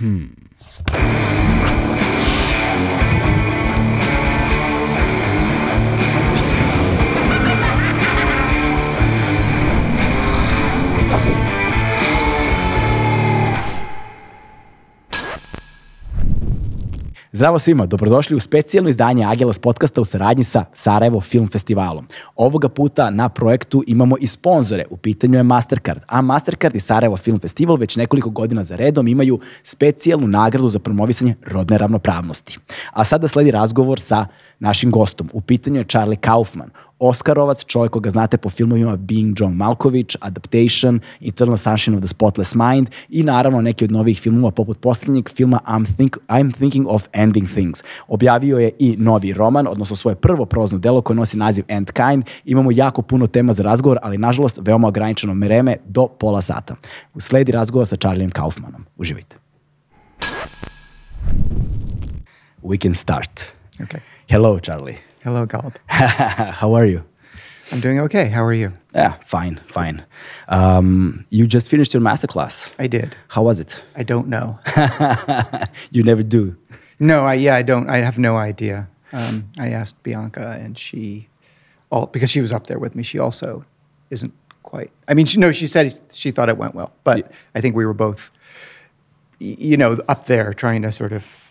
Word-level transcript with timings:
Hmm. 0.00 0.32
Zdravo 17.40 17.58
svima, 17.58 17.86
dobrodošli 17.86 18.36
u 18.36 18.40
specijalno 18.40 18.90
izdanje 18.90 19.24
Agelas 19.24 19.58
podcasta 19.58 20.00
u 20.00 20.04
saradnji 20.04 20.44
sa 20.44 20.64
Sarajevo 20.72 21.20
Film 21.20 21.48
Festivalom. 21.48 22.06
Ovoga 22.36 22.68
puta 22.68 23.10
na 23.10 23.28
projektu 23.28 23.82
imamo 23.86 24.16
i 24.20 24.26
sponzore, 24.26 24.84
u 24.90 24.96
pitanju 24.96 25.38
je 25.38 25.42
Mastercard, 25.42 26.00
a 26.06 26.20
Mastercard 26.20 26.76
i 26.76 26.80
Sarajevo 26.80 27.16
Film 27.16 27.38
Festival 27.38 27.76
već 27.76 27.96
nekoliko 27.96 28.30
godina 28.30 28.64
za 28.64 28.76
redom 28.76 29.08
imaju 29.08 29.40
specijalnu 29.62 30.26
nagradu 30.28 30.68
za 30.68 30.78
promovisanje 30.78 31.34
rodne 31.46 31.78
ravnopravnosti. 31.78 32.58
A 32.92 33.04
sada 33.04 33.28
sledi 33.28 33.50
razgovor 33.50 34.00
sa 34.00 34.26
našim 34.58 34.90
gostom. 34.90 35.30
U 35.32 35.40
pitanju 35.40 35.80
je 35.80 35.84
Charlie 35.84 36.16
Kaufman, 36.16 36.70
Oskarovac, 37.00 37.64
čovjek 37.64 37.92
koga 37.92 38.10
znate 38.10 38.36
po 38.36 38.50
filmovima 38.50 38.96
Being 38.96 39.40
John 39.40 39.52
Malkovich, 39.52 40.16
Adaptation, 40.20 41.00
Eternal 41.20 41.56
Sunshine 41.56 41.96
of 41.96 42.02
the 42.02 42.08
Spotless 42.08 42.54
Mind 42.54 42.90
i 43.08 43.22
naravno 43.22 43.60
neki 43.60 43.84
od 43.84 43.92
novih 43.92 44.20
filmova 44.20 44.50
poput 44.50 44.80
posljednjeg 44.80 45.28
filma 45.28 45.60
I'm, 45.66 45.96
think, 45.96 46.16
I'm 46.28 46.52
Thinking 46.52 46.86
of 46.88 47.08
Ending 47.12 47.48
Things. 47.48 47.82
Objavio 48.08 48.58
je 48.58 48.70
i 48.78 48.96
novi 48.96 49.32
roman, 49.32 49.66
odnosno 49.66 49.96
svoje 49.96 50.16
prvo 50.16 50.46
prozno 50.46 50.78
delo 50.78 51.02
koje 51.02 51.16
nosi 51.16 51.36
naziv 51.36 51.64
End 51.68 51.90
Kind. 51.90 52.24
Imamo 52.44 52.70
jako 52.70 53.02
puno 53.02 53.26
tema 53.26 53.52
za 53.52 53.62
razgovor, 53.62 53.98
ali 54.02 54.18
nažalost 54.18 54.58
veoma 54.62 54.88
ograničeno 54.88 55.34
mereme 55.34 55.76
do 55.84 56.06
pola 56.06 56.42
sata. 56.42 56.76
Usledi 57.14 57.52
razgovor 57.52 57.86
sa 57.86 57.96
Charliem 57.96 58.30
Kaufmanom. 58.30 58.86
Uživajte. 58.96 59.36
We 62.62 62.82
can 62.82 62.94
start. 62.94 63.52
Okay. 63.78 64.00
Hello, 64.28 64.58
Charlie. 64.58 65.09
Hello, 65.22 65.46
Galb. 65.46 65.76
How 65.88 66.74
are 66.74 66.86
you? 66.86 67.04
I'm 67.72 67.80
doing 67.80 68.00
okay. 68.00 68.28
How 68.28 68.42
are 68.44 68.52
you? 68.52 68.72
Yeah, 68.94 69.14
fine, 69.26 69.60
fine. 69.68 70.04
Um, 70.48 71.24
you 71.30 71.46
just 71.46 71.68
finished 71.68 71.94
your 71.94 72.02
masterclass. 72.02 72.72
I 72.78 72.86
did. 72.88 73.16
How 73.28 73.42
was 73.42 73.60
it? 73.60 73.82
I 73.94 74.02
don't 74.02 74.28
know. 74.28 74.58
you 75.92 76.02
never 76.02 76.22
do. 76.22 76.56
no, 76.98 77.24
I 77.24 77.34
yeah, 77.34 77.54
I 77.54 77.62
don't. 77.62 77.88
I 77.88 77.98
have 77.98 78.18
no 78.18 78.36
idea. 78.36 78.88
Um, 79.12 79.50
I 79.58 79.68
asked 79.70 80.02
Bianca, 80.02 80.58
and 80.60 80.76
she, 80.78 81.28
all 81.92 82.06
because 82.06 82.30
she 82.30 82.40
was 82.40 82.52
up 82.52 82.66
there 82.66 82.78
with 82.78 82.94
me. 82.96 83.02
She 83.04 83.18
also 83.18 83.64
isn't 84.10 84.32
quite. 84.64 84.90
I 85.06 85.14
mean, 85.14 85.26
she, 85.26 85.38
no, 85.38 85.52
she 85.52 85.68
said 85.68 86.00
she 86.12 86.30
thought 86.32 86.48
it 86.48 86.56
went 86.56 86.74
well, 86.74 86.92
but 87.04 87.18
Yeah. 87.18 87.26
I 87.54 87.60
think 87.60 87.76
we 87.76 87.86
were 87.86 87.94
both, 87.94 88.30
you 89.38 89.76
know, 89.76 89.98
up 90.08 90.26
there 90.26 90.52
trying 90.54 90.82
to 90.82 90.90
sort 90.90 91.12
of 91.12 91.49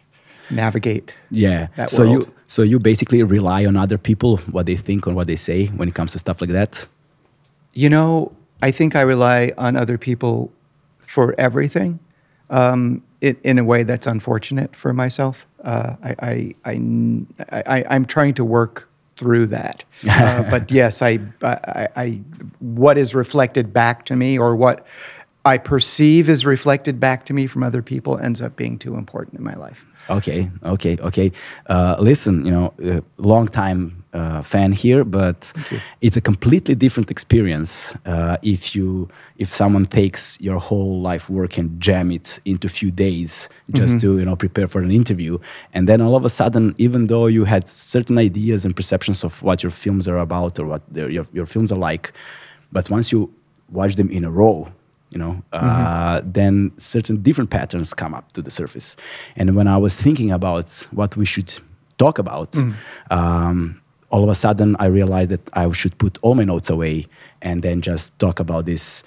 navigate. 0.52 1.14
Yeah. 1.32 1.68
That 1.76 1.90
so 1.92 2.10
world. 2.10 2.26
you 2.26 2.34
so 2.48 2.64
you 2.64 2.80
basically 2.80 3.22
rely 3.22 3.66
on 3.66 3.78
other 3.78 3.98
people, 3.98 4.38
what 4.52 4.66
they 4.66 4.76
think 4.76 5.06
and 5.06 5.16
what 5.16 5.28
they 5.28 5.36
say 5.36 5.68
when 5.68 5.88
it 5.88 5.94
comes 5.94 6.14
to 6.14 6.20
stuff 6.20 6.42
like 6.42 6.50
that. 6.50 6.88
You 7.74 7.90
know, 7.90 8.32
I 8.62 8.72
think 8.72 8.96
I 8.96 9.02
rely 9.02 9.54
on 9.58 9.76
other 9.76 9.98
people 9.98 10.52
for 11.00 11.36
everything 11.38 12.00
um, 12.50 13.04
in, 13.22 13.38
in 13.44 13.60
a 13.60 13.64
way 13.64 13.84
that's 13.84 14.08
unfortunate 14.08 14.76
for 14.76 14.94
myself. 14.94 15.46
Uh, 15.64 15.96
I, 16.04 16.16
I, 16.20 16.56
I, 16.66 17.64
I, 17.66 17.86
I'm 17.90 18.06
trying 18.06 18.34
to 18.36 18.46
work 18.46 18.90
through 19.16 19.48
that. 19.48 19.84
Uh, 20.10 20.50
but 20.50 20.72
yes, 20.72 21.02
I, 21.02 21.20
I, 21.44 21.88
I, 21.96 22.22
what 22.60 22.98
is 22.98 23.14
reflected 23.14 23.74
back 23.74 24.06
to 24.06 24.16
me 24.16 24.40
or 24.40 24.56
what 24.56 24.88
I 25.46 25.58
perceive 25.58 26.28
is 26.28 26.46
reflected 26.46 27.00
back 27.00 27.26
to 27.26 27.34
me 27.34 27.48
from 27.48 27.64
other 27.64 27.82
people 27.82 28.18
ends 28.18 28.42
up 28.42 28.56
being 28.56 28.78
too 28.78 28.96
important 28.96 29.38
in 29.38 29.44
my 29.44 29.56
life. 29.56 29.86
Okay, 30.10 30.52
okay, 30.64 30.98
okay. 31.00 31.32
Uh, 31.68 31.96
listen, 32.00 32.46
you 32.46 32.52
know, 32.52 32.74
uh, 32.84 33.02
long 33.18 33.48
time 33.48 34.04
uh, 34.12 34.42
fan 34.42 34.72
here, 34.72 35.04
but 35.04 35.54
it's 36.02 36.18
a 36.18 36.22
completely 36.22 36.76
different 36.76 37.10
experience 37.10 37.94
uh, 38.06 38.38
if 38.42 38.76
you 38.76 39.08
if 39.38 39.50
someone 39.50 39.86
takes 39.86 40.40
your 40.42 40.60
whole 40.60 41.00
life 41.00 41.30
work 41.30 41.58
and 41.58 41.80
jam 41.80 42.12
it 42.12 42.40
into 42.44 42.68
a 42.68 42.70
few 42.70 42.92
days 42.92 43.48
just 43.72 44.00
to 44.00 44.18
you 44.18 44.26
know 44.26 44.36
prepare 44.36 44.68
for 44.68 44.82
an 44.82 44.92
interview, 44.92 45.38
and 45.74 45.88
then 45.88 46.02
all 46.02 46.16
of 46.16 46.26
a 46.26 46.30
sudden, 46.30 46.74
even 46.78 47.08
though 47.08 47.28
you 47.28 47.46
had 47.46 47.70
certain 47.70 48.18
ideas 48.18 48.66
and 48.66 48.76
perceptions 48.76 49.24
of 49.24 49.42
what 49.42 49.64
your 49.64 49.72
films 49.72 50.08
are 50.08 50.18
about 50.18 50.60
or 50.60 50.66
what 50.66 50.82
your 50.96 51.26
your 51.32 51.46
films 51.46 51.72
are 51.72 51.80
like, 51.80 52.12
but 52.72 52.90
once 52.90 53.12
you 53.12 53.32
watch 53.70 53.96
them 53.96 54.10
in 54.10 54.26
a 54.26 54.32
row, 54.32 54.68
you 55.12 55.18
know, 55.18 55.42
uh, 55.52 56.22
then 56.24 56.72
certain 56.78 57.22
different 57.22 57.50
patterns 57.50 57.94
come 57.94 58.14
up 58.14 58.32
to 58.34 58.42
the 58.42 58.52
surface. 58.52 58.96
And 59.36 59.56
when 59.56 59.68
I 59.68 59.78
was 59.78 59.96
thinking 59.96 60.32
about 60.32 60.88
what 60.92 61.18
we 61.18 61.26
should 61.26 61.60
talk 61.98 62.20
about, 62.20 62.56
um, 63.10 63.82
all 64.12 64.24
of 64.24 64.30
a 64.30 64.36
sudden 64.36 64.76
I 64.80 64.86
realized 64.86 65.32
that 65.32 65.50
I 65.54 65.72
should 65.72 65.98
put 65.98 66.18
all 66.22 66.36
my 66.36 66.44
notes 66.44 66.70
away 66.70 67.08
and 67.42 67.64
then 67.64 67.82
just 67.82 68.18
talk 68.20 68.40
about 68.40 68.66
this, 68.66 69.04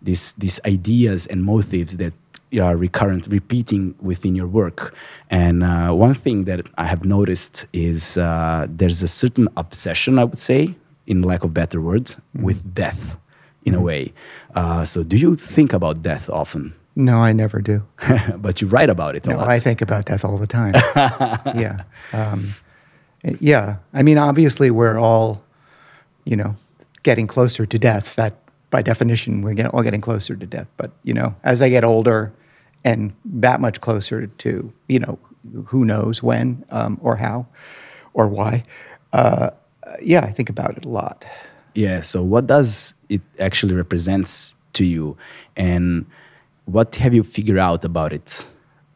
this, 0.00 0.32
these 0.32 0.60
ideas 0.66 1.26
and 1.26 1.42
motives 1.44 1.96
that 1.96 2.12
are 2.60 2.76
recurrent, 2.76 3.26
repeating 3.28 3.94
within 4.00 4.34
your 4.34 4.48
work. 4.48 4.94
And 5.30 5.62
uh, 5.62 5.92
one 5.92 6.14
thing 6.14 6.44
that 6.44 6.66
I 6.76 6.84
have 6.84 7.04
noticed 7.04 7.66
is 7.72 8.16
uh, 8.16 8.66
there's 8.68 9.02
a 9.02 9.08
certain 9.08 9.48
obsession, 9.56 10.18
I 10.18 10.24
would 10.24 10.38
say, 10.38 10.74
in 11.06 11.22
lack 11.22 11.44
of 11.44 11.54
better 11.54 11.80
word, 11.80 12.14
with 12.34 12.74
death 12.74 13.18
in 13.70 13.74
a 13.78 13.80
way. 13.80 14.12
Uh, 14.54 14.84
so, 14.84 15.02
do 15.02 15.16
you 15.16 15.34
think 15.36 15.72
about 15.72 16.02
death 16.02 16.28
often? 16.30 16.74
No, 16.96 17.18
I 17.18 17.32
never 17.32 17.60
do. 17.62 17.82
but 18.36 18.60
you 18.60 18.68
write 18.68 18.90
about 18.90 19.14
it 19.16 19.26
a 19.26 19.30
No, 19.30 19.36
lot. 19.36 19.48
I 19.48 19.60
think 19.60 19.80
about 19.82 20.06
death 20.06 20.24
all 20.24 20.38
the 20.38 20.46
time. 20.46 20.74
yeah. 21.56 21.84
Um, 22.12 22.54
yeah. 23.40 23.76
I 23.94 24.02
mean, 24.02 24.18
obviously, 24.18 24.70
we're 24.70 24.98
all, 24.98 25.42
you 26.24 26.36
know, 26.36 26.56
getting 27.02 27.26
closer 27.26 27.64
to 27.66 27.78
death. 27.78 28.16
That, 28.16 28.34
by 28.70 28.82
definition, 28.82 29.42
we're 29.42 29.66
all 29.68 29.82
getting 29.82 30.00
closer 30.00 30.36
to 30.36 30.46
death. 30.46 30.68
But, 30.76 30.90
you 31.04 31.14
know, 31.14 31.34
as 31.42 31.62
I 31.62 31.68
get 31.68 31.84
older 31.84 32.32
and 32.84 33.12
that 33.24 33.60
much 33.60 33.80
closer 33.80 34.26
to, 34.26 34.72
you 34.88 34.98
know, 34.98 35.18
who 35.66 35.84
knows 35.84 36.22
when 36.22 36.64
um, 36.70 36.98
or 37.00 37.16
how 37.16 37.46
or 38.12 38.28
why, 38.28 38.64
uh, 39.12 39.50
yeah, 40.02 40.20
I 40.20 40.32
think 40.32 40.50
about 40.50 40.76
it 40.76 40.84
a 40.84 40.88
lot. 40.88 41.24
yeah. 41.74 42.00
So, 42.02 42.22
what 42.22 42.46
does 42.46 42.94
it 43.10 43.20
actually 43.38 43.74
represents 43.74 44.54
to 44.72 44.84
you, 44.84 45.16
and 45.56 46.06
what 46.64 46.96
have 46.96 47.12
you 47.14 47.22
figured 47.22 47.58
out 47.58 47.84
about 47.84 48.12
it? 48.12 48.46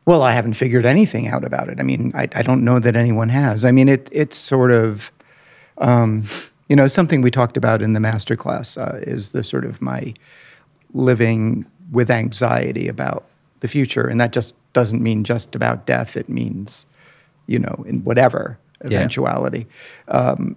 Well, 0.07 0.23
I 0.23 0.33
haven't 0.33 0.55
figured 0.55 0.85
anything 0.87 1.29
out 1.29 1.45
about 1.45 1.69
it. 1.69 1.81
I 1.81 1.83
mean, 1.83 2.13
I, 2.15 2.29
I 2.35 2.43
don't 2.43 2.63
know 2.65 2.79
that 2.79 2.95
anyone 2.97 3.31
has. 3.31 3.65
I 3.65 3.73
mean, 3.73 3.89
it 3.89 4.09
it's 4.13 4.37
sort 4.37 4.71
of, 4.71 5.11
um, 5.79 6.25
you 6.69 6.77
know, 6.77 6.87
something 6.89 7.23
we 7.23 7.31
talked 7.31 7.57
about 7.57 7.83
in 7.83 7.95
the 7.95 8.01
master 8.01 8.37
class 8.37 8.77
uh, 8.77 9.01
is 9.07 9.33
the 9.33 9.43
sort 9.43 9.65
of 9.65 9.81
my 9.81 10.15
living 10.93 11.67
with 11.91 12.11
anxiety 12.11 12.89
about 12.89 13.25
the 13.61 13.69
future, 13.69 14.07
and 14.07 14.21
that 14.21 14.33
just 14.33 14.55
doesn't 14.73 15.03
mean 15.03 15.25
just 15.25 15.55
about 15.55 15.87
death. 15.87 16.17
It 16.17 16.29
means, 16.29 16.87
you 17.47 17.59
know, 17.59 17.85
in 17.89 18.05
whatever 18.05 18.59
Yeah. 18.85 18.99
eventuality. 18.99 19.67
Um, 20.09 20.57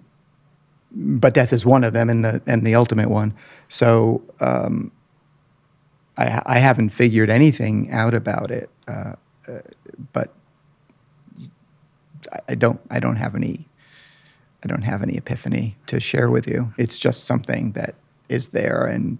but 0.90 1.34
death 1.34 1.52
is 1.52 1.66
one 1.66 1.84
of 1.84 1.92
them, 1.92 2.08
and 2.10 2.24
the 2.24 2.42
and 2.46 2.66
the 2.66 2.74
ultimate 2.74 3.10
one. 3.10 3.34
So. 3.68 4.22
Um, 4.40 4.92
I, 6.18 6.42
I 6.44 6.58
haven't 6.58 6.88
figured 6.90 7.30
anything 7.30 7.92
out 7.92 8.12
about 8.12 8.50
it, 8.50 8.68
uh, 8.88 9.12
uh, 9.46 9.60
but 10.12 10.34
I, 12.48 12.56
don't. 12.56 12.80
I 12.90 12.98
don't 12.98 13.16
have 13.16 13.34
any. 13.34 13.68
I 14.64 14.66
don't 14.66 14.82
have 14.82 15.02
any 15.02 15.16
epiphany 15.16 15.76
to 15.86 16.00
share 16.00 16.28
with 16.28 16.48
you. 16.48 16.74
It's 16.76 16.98
just 16.98 17.24
something 17.24 17.72
that 17.72 17.94
is 18.28 18.48
there 18.48 18.84
and 18.84 19.18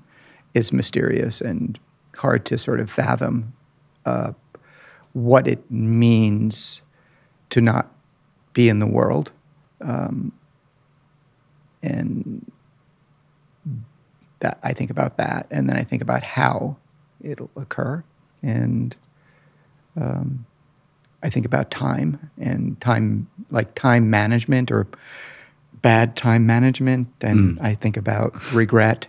is 0.54 0.72
mysterious 0.72 1.40
and 1.40 1.78
hard 2.16 2.44
to 2.46 2.58
sort 2.58 2.80
of 2.80 2.90
fathom 2.90 3.54
uh, 4.04 4.32
what 5.12 5.46
it 5.46 5.70
means 5.70 6.82
to 7.50 7.60
not 7.60 7.92
be 8.52 8.68
in 8.68 8.80
the 8.80 8.86
world, 8.86 9.30
um, 9.80 10.32
and 11.82 12.50
that 14.40 14.58
I 14.62 14.72
think 14.72 14.90
about 14.90 15.16
that, 15.16 15.46
and 15.50 15.68
then 15.68 15.76
I 15.76 15.82
think 15.82 16.02
about 16.02 16.22
how 16.22 16.76
it'll 17.20 17.50
occur, 17.56 18.04
and 18.42 18.94
um, 20.00 20.46
I 21.22 21.30
think 21.30 21.44
about 21.44 21.70
time 21.70 22.30
and 22.38 22.80
time, 22.80 23.28
like 23.50 23.74
time 23.74 24.10
management 24.10 24.70
or 24.70 24.86
bad 25.82 26.16
time 26.16 26.46
management, 26.46 27.08
and 27.20 27.58
I 27.60 27.74
think 27.74 27.96
about 27.96 28.52
regret, 28.52 29.06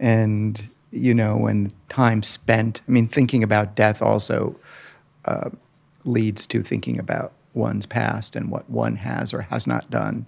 and 0.00 0.68
you 0.90 1.14
know, 1.14 1.46
and 1.46 1.72
time 1.88 2.22
spent. 2.22 2.82
I 2.86 2.90
mean, 2.90 3.08
thinking 3.08 3.42
about 3.42 3.74
death 3.74 4.02
also 4.02 4.56
uh, 5.24 5.50
leads 6.04 6.46
to 6.48 6.62
thinking 6.62 6.98
about 6.98 7.32
one's 7.54 7.86
past 7.86 8.34
and 8.34 8.50
what 8.50 8.68
one 8.68 8.96
has 8.96 9.32
or 9.32 9.42
has 9.42 9.66
not 9.66 9.90
done 9.90 10.26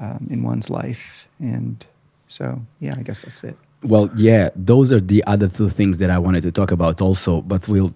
um, 0.00 0.26
in 0.30 0.42
one's 0.42 0.68
life, 0.70 1.26
and 1.38 1.84
so 2.28 2.60
yeah, 2.80 2.94
I 2.98 3.02
guess 3.02 3.22
that's 3.22 3.44
it. 3.44 3.56
Well, 3.82 4.08
yeah, 4.16 4.50
those 4.56 4.92
are 4.92 5.00
the 5.00 5.22
other 5.26 5.48
two 5.48 5.68
things 5.70 5.98
that 5.98 6.10
I 6.10 6.18
wanted 6.18 6.42
to 6.42 6.52
talk 6.52 6.70
about 6.70 7.00
also, 7.00 7.40
but 7.42 7.68
we'll 7.68 7.92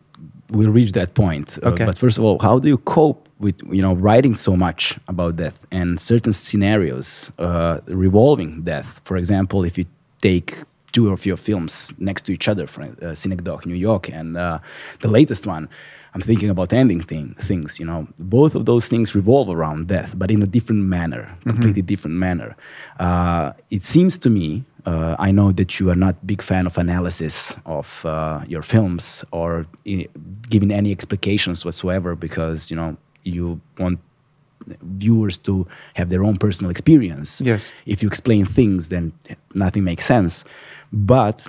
we'll 0.51 0.71
reach 0.71 0.93
that 0.93 1.15
point. 1.15 1.59
Uh, 1.63 1.71
Okay. 1.71 1.85
but 1.85 1.99
first 1.99 2.19
of 2.19 2.25
all, 2.25 2.39
how 2.39 2.59
do 2.59 2.69
you 2.69 2.79
cope 2.79 3.29
with 3.39 3.57
you 3.71 3.83
know 3.83 3.95
writing 3.95 4.37
so 4.37 4.57
much 4.57 4.99
about 5.09 5.37
death 5.37 5.59
and 5.71 5.99
certain 6.01 6.33
scenarios 6.33 7.33
uh, 7.39 7.81
revolving 7.89 8.63
death? 8.63 9.01
For 9.05 9.17
example, 9.17 9.65
if 9.65 9.77
you 9.79 9.85
take 10.23 10.57
two 10.95 11.13
of 11.13 11.27
your 11.27 11.37
films 11.39 11.93
next 11.99 12.23
to 12.27 12.33
each 12.33 12.49
other, 12.49 12.67
for 12.67 12.83
uh, 12.83 13.15
Synecdoche, 13.15 13.67
New 13.67 13.79
York, 13.91 14.05
and 14.19 14.37
uh, 14.37 14.59
the 15.01 15.09
latest 15.09 15.47
one, 15.47 15.69
I'm 16.15 16.23
thinking 16.23 16.51
about 16.51 16.73
ending 16.73 17.03
thing, 17.03 17.35
things. 17.49 17.79
You 17.81 17.87
know, 17.87 18.07
both 18.19 18.55
of 18.55 18.65
those 18.65 18.89
things 18.89 19.15
revolve 19.15 19.49
around 19.57 19.89
death, 19.89 20.15
but 20.17 20.31
in 20.31 20.43
a 20.43 20.47
different 20.47 20.83
manner, 20.97 21.25
completely 21.43 21.83
different 21.83 22.17
manner. 22.17 22.55
Uh, 23.01 23.53
it 23.71 23.83
seems 23.85 24.19
to 24.19 24.31
me 24.31 24.63
uh, 24.87 25.17
I 25.29 25.33
know 25.33 25.51
that 25.53 25.71
you 25.81 25.91
are 25.91 25.97
not 26.07 26.15
big 26.27 26.43
fan 26.43 26.67
of 26.67 26.77
analysis 26.79 27.57
of 27.65 28.05
uh, 28.05 28.45
your 28.47 28.63
films 28.63 29.25
or 29.31 29.67
i- 29.87 30.07
giving 30.51 30.71
any 30.71 30.91
explications 30.93 31.65
whatsoever 31.65 32.15
because 32.15 32.71
you 32.71 32.77
know 32.81 32.97
you 33.25 33.61
want 33.79 33.99
viewers 34.99 35.39
to 35.39 35.67
have 35.95 36.09
their 36.11 36.23
own 36.25 36.37
personal 36.37 36.71
experience. 36.71 37.41
Yes. 37.41 37.69
If 37.87 38.03
you 38.03 38.09
explain 38.09 38.45
things, 38.47 38.89
then 38.89 39.13
nothing 39.55 39.85
makes 39.85 40.05
sense. 40.07 40.45
But 40.95 41.47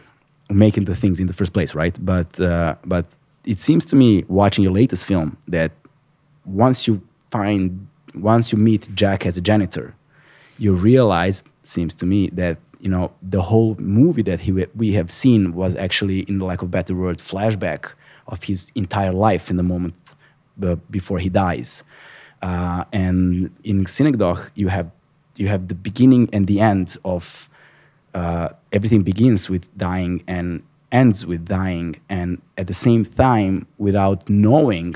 making 0.50 0.86
the 0.86 0.95
things 0.95 1.19
in 1.19 1.27
the 1.27 1.33
first 1.33 1.53
place, 1.53 1.75
right? 1.75 1.95
But 2.03 2.39
uh, 2.39 2.75
but 2.83 3.15
it 3.45 3.59
seems 3.59 3.86
to 3.86 3.95
me 3.95 4.25
watching 4.27 4.63
your 4.63 4.74
latest 4.74 5.06
film 5.06 5.38
that 5.47 5.71
once 6.45 6.88
you 6.88 7.01
find 7.30 7.88
once 8.15 8.51
you 8.51 8.57
meet 8.57 8.89
Jack 8.95 9.25
as 9.25 9.38
a 9.38 9.42
janitor, 9.42 9.94
you 10.57 10.74
realize 10.74 11.44
seems 11.63 11.94
to 11.95 12.06
me 12.06 12.30
that 12.30 12.57
you 12.80 12.89
know 12.89 13.12
the 13.21 13.44
whole 13.44 13.75
movie 13.80 14.21
that 14.24 14.42
he, 14.42 14.51
we 14.75 14.94
have 14.94 15.09
seen 15.12 15.53
was 15.53 15.75
actually 15.75 16.19
in 16.21 16.39
the 16.39 16.45
lack 16.45 16.62
of 16.62 16.71
better 16.71 16.95
word 16.95 17.18
flashback 17.19 17.94
of 18.27 18.44
his 18.44 18.71
entire 18.75 19.12
life 19.12 19.50
in 19.50 19.57
the 19.57 19.63
moment 19.63 20.15
uh, 20.63 20.75
before 20.89 21.19
he 21.19 21.30
dies 21.30 21.83
uh, 22.42 22.83
and 22.92 23.50
in 23.63 23.86
synecdoche 23.86 24.50
you 24.56 24.68
have 24.68 24.92
you 25.36 25.47
have 25.47 25.68
the 25.68 25.75
beginning 25.75 26.30
and 26.31 26.47
the 26.47 26.59
end 26.59 26.97
of 27.03 27.50
uh, 28.15 28.50
everything 28.71 29.03
begins 29.03 29.50
with 29.50 29.63
dying 29.77 30.23
and 30.25 30.63
ends 30.91 31.25
with 31.25 31.45
dying 31.45 31.97
and 32.09 32.41
at 32.57 32.67
the 32.67 32.73
same 32.73 33.03
time 33.03 33.67
without 33.77 34.29
knowing 34.29 34.95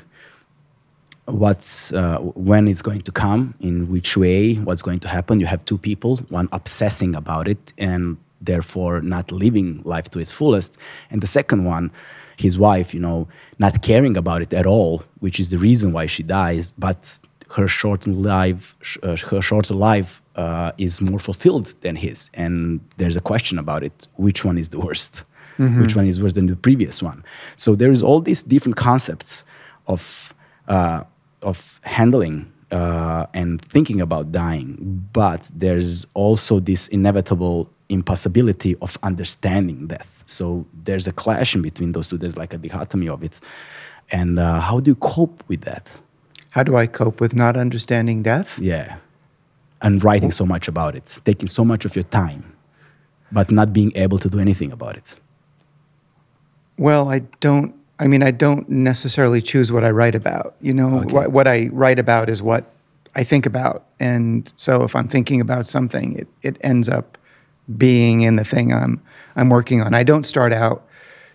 what's 1.25 1.91
uh, 1.91 2.17
when 2.49 2.67
it's 2.67 2.81
going 2.81 3.01
to 3.01 3.11
come 3.11 3.53
in 3.59 3.91
which 3.91 4.15
way 4.15 4.55
what's 4.55 4.81
going 4.81 4.99
to 4.99 5.09
happen 5.09 5.39
you 5.39 5.45
have 5.45 5.63
two 5.65 5.77
people 5.77 6.17
one 6.29 6.47
obsessing 6.53 7.13
about 7.13 7.47
it 7.47 7.73
and 7.77 8.17
therefore 8.39 9.01
not 9.01 9.31
living 9.31 9.81
life 9.83 10.09
to 10.09 10.17
its 10.17 10.31
fullest 10.31 10.77
and 11.11 11.21
the 11.21 11.27
second 11.27 11.65
one 11.65 11.91
his 12.37 12.57
wife 12.57 12.93
you 12.93 13.01
know 13.01 13.27
not 13.59 13.81
caring 13.81 14.15
about 14.15 14.41
it 14.41 14.53
at 14.53 14.65
all 14.65 15.03
which 15.19 15.39
is 15.41 15.49
the 15.49 15.57
reason 15.57 15.91
why 15.91 16.05
she 16.05 16.23
dies 16.23 16.73
but 16.77 17.19
her 17.57 17.67
short 17.67 18.07
life 18.07 18.77
uh, 19.03 19.17
her 19.17 19.41
shorter 19.41 19.73
life 19.73 20.21
uh, 20.41 20.71
is 20.85 20.93
more 21.09 21.21
fulfilled 21.27 21.67
than 21.83 21.95
his 22.05 22.17
and 22.43 22.79
there's 22.97 23.17
a 23.23 23.25
question 23.31 23.57
about 23.65 23.81
it 23.83 23.97
which 24.27 24.41
one 24.49 24.57
is 24.63 24.69
the 24.75 24.79
worst 24.87 25.13
which 25.81 25.93
one 25.99 26.07
is 26.11 26.15
worse 26.21 26.35
than 26.39 26.47
the 26.47 26.55
previous 26.67 26.97
one 27.03 27.19
so 27.63 27.69
there 27.81 27.91
is 27.91 28.01
all 28.07 28.21
these 28.29 28.41
different 28.53 28.77
concepts 28.89 29.43
of 29.93 30.33
uh, 30.75 31.03
of 31.41 31.57
handling 31.83 32.37
uh, 32.71 33.25
and 33.33 33.61
thinking 33.61 33.99
about 34.01 34.31
dying, 34.31 35.07
but 35.13 35.49
there's 35.53 36.05
also 36.13 36.59
this 36.59 36.87
inevitable 36.89 37.69
impossibility 37.89 38.75
of 38.81 38.97
understanding 39.01 39.87
death. 39.87 40.23
So 40.25 40.65
there's 40.83 41.07
a 41.07 41.11
clash 41.11 41.55
in 41.55 41.61
between 41.61 41.91
those 41.93 42.09
two. 42.09 42.17
There's 42.17 42.37
like 42.37 42.53
a 42.53 42.57
dichotomy 42.57 43.09
of 43.09 43.23
it. 43.23 43.39
And 44.11 44.37
uh, 44.37 44.59
how 44.59 44.79
do 44.79 44.91
you 44.91 44.95
cope 44.95 45.43
with 45.47 45.61
that? 45.61 45.99
How 46.51 46.63
do 46.63 46.75
I 46.75 46.87
cope 46.87 47.19
with 47.19 47.33
not 47.35 47.57
understanding 47.57 48.23
death? 48.23 48.59
Yeah. 48.59 48.97
And 49.81 50.03
writing 50.03 50.31
so 50.31 50.45
much 50.45 50.67
about 50.67 50.95
it, 50.95 51.19
taking 51.23 51.47
so 51.47 51.63
much 51.63 51.85
of 51.85 51.95
your 51.95 52.03
time, 52.03 52.43
but 53.31 53.49
not 53.49 53.71
being 53.71 53.93
able 53.95 54.17
to 54.19 54.29
do 54.29 54.39
anything 54.39 54.71
about 54.73 54.97
it. 54.97 55.15
Well, 56.77 57.09
I 57.09 57.19
don't. 57.39 57.73
I 57.97 58.07
mean, 58.07 58.23
I 58.23 58.31
don't 58.31 58.69
necessarily 58.69 59.41
choose 59.41 59.71
what 59.71 59.83
I 59.83 59.91
write 59.91 60.15
about. 60.15 60.55
You 60.61 60.73
know, 60.73 60.99
Okay. 60.99 61.13
what, 61.13 61.31
what 61.31 61.47
I 61.47 61.69
write 61.73 61.99
about 61.99 62.29
is 62.29 62.41
what 62.41 62.71
I 63.15 63.23
think 63.23 63.45
about, 63.45 63.85
and 63.99 64.51
so 64.55 64.83
if 64.83 64.95
I'm 64.95 65.07
thinking 65.07 65.41
about 65.41 65.67
something, 65.67 66.17
it 66.17 66.27
it 66.41 66.57
ends 66.61 66.87
up 66.89 67.17
being 67.77 68.21
in 68.21 68.35
the 68.35 68.43
thing 68.45 68.73
I'm 68.73 69.01
I'm 69.35 69.49
working 69.49 69.81
on. 69.81 69.93
I 69.93 70.03
don't 70.03 70.25
start 70.25 70.53
out 70.53 70.85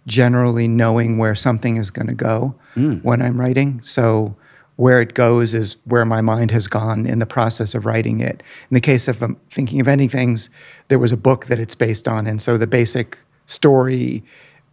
generally 0.07 0.69
knowing 0.69 1.19
where 1.19 1.35
something 1.35 1.77
is 1.77 1.91
going 1.91 2.07
to 2.09 2.15
go 2.15 2.55
hmm. 2.75 2.97
when 2.97 3.23
I'm 3.23 3.41
writing. 3.41 3.81
So 3.83 4.37
where 4.77 5.01
it 5.01 5.15
goes 5.15 5.55
is 5.55 5.77
where 5.85 6.05
my 6.05 6.21
mind 6.21 6.51
has 6.51 6.67
gone 6.67 7.07
in 7.07 7.19
the 7.21 7.27
process 7.27 7.75
of 7.75 7.87
writing 7.87 8.21
it. 8.21 8.43
In 8.71 8.75
the 8.75 8.81
case 8.81 9.07
of 9.07 9.23
um, 9.23 9.37
thinking 9.51 9.81
of 9.81 9.87
ending 9.89 10.09
things, 10.09 10.51
there 10.89 10.99
was 10.99 11.13
a 11.13 11.17
book 11.17 11.47
that 11.47 11.61
it's 11.61 11.75
based 11.77 12.09
on, 12.09 12.27
and 12.27 12.43
so 12.43 12.57
the 12.59 12.67
basic 12.67 13.19
story 13.47 14.25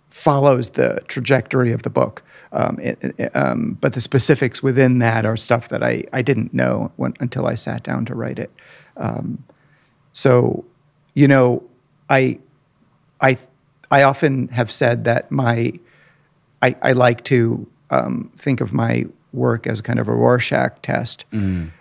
follows 0.10 0.72
the 0.72 1.02
trajectory 1.08 1.72
of 1.72 1.84
the 1.84 1.90
book. 1.90 2.24
Um, 2.52 2.80
it, 2.80 2.98
it- 3.18 3.36
um, 3.36 3.78
but 3.80 3.94
the 3.94 4.02
specifics 4.02 4.62
within 4.64 5.00
that 5.00 5.26
are 5.26 5.38
stuff 5.38 5.70
that 5.70 5.84
I, 5.84 6.04
I 6.12 6.22
didn't 6.22 6.54
know 6.54 6.92
when, 6.98 7.14
until 7.20 7.46
I 7.46 7.56
sat 7.56 7.84
down 7.84 8.06
to 8.06 8.16
write 8.16 8.40
it. 8.40 8.52
Um, 8.98 9.44
so, 10.14 10.66
you 11.14 11.28
know, 11.28 11.64
I, 12.10 12.40
I, 13.22 13.38
I 13.90 14.04
often 14.04 14.50
have 14.50 14.72
said 14.72 15.06
that 15.06 15.32
my, 15.32 15.74
I, 16.62 16.76
I 16.82 16.92
like 16.92 17.24
to 17.26 17.68
um, 17.90 18.32
think 18.38 18.60
of 18.62 18.74
my 18.74 19.06
work 19.34 19.66
as 19.66 19.80
kind 19.82 20.00
of 20.00 20.08
a 20.08 20.14
Rorschach 20.14 20.82
test, 20.82 21.26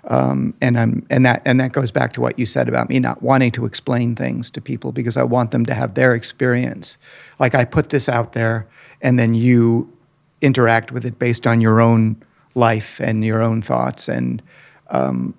um, 0.04 0.54
and 0.60 0.78
I'm 0.78 1.06
and 1.10 1.26
that 1.26 1.42
and 1.44 1.60
that 1.60 1.72
goes 1.72 1.90
back 1.90 2.12
to 2.14 2.20
what 2.20 2.38
you 2.38 2.46
said 2.46 2.68
about 2.68 2.88
me 2.88 3.00
not 3.00 3.22
wanting 3.22 3.50
to 3.52 3.64
explain 3.64 4.14
things 4.14 4.50
to 4.50 4.60
people 4.60 4.92
because 4.92 5.16
I 5.16 5.24
want 5.24 5.50
them 5.50 5.66
to 5.66 5.74
have 5.74 5.94
their 5.94 6.14
experience. 6.14 6.98
Like 7.38 7.54
I 7.54 7.64
put 7.64 7.88
this 7.90 8.08
out 8.08 8.32
there, 8.32 8.66
and 9.00 9.18
then 9.18 9.34
you 9.34 9.92
interact 10.40 10.92
with 10.92 11.04
it 11.04 11.18
based 11.18 11.46
on 11.46 11.60
your 11.60 11.80
own 11.80 12.22
life 12.54 13.00
and 13.00 13.24
your 13.24 13.42
own 13.42 13.62
thoughts, 13.62 14.08
and 14.08 14.42
um, 14.88 15.34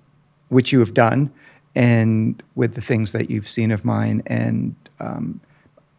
which 0.48 0.72
you 0.72 0.80
have 0.80 0.94
done, 0.94 1.30
and 1.74 2.42
with 2.54 2.74
the 2.74 2.82
things 2.82 3.12
that 3.12 3.30
you've 3.30 3.48
seen 3.48 3.70
of 3.70 3.84
mine, 3.84 4.22
and 4.26 4.74
um, 5.00 5.40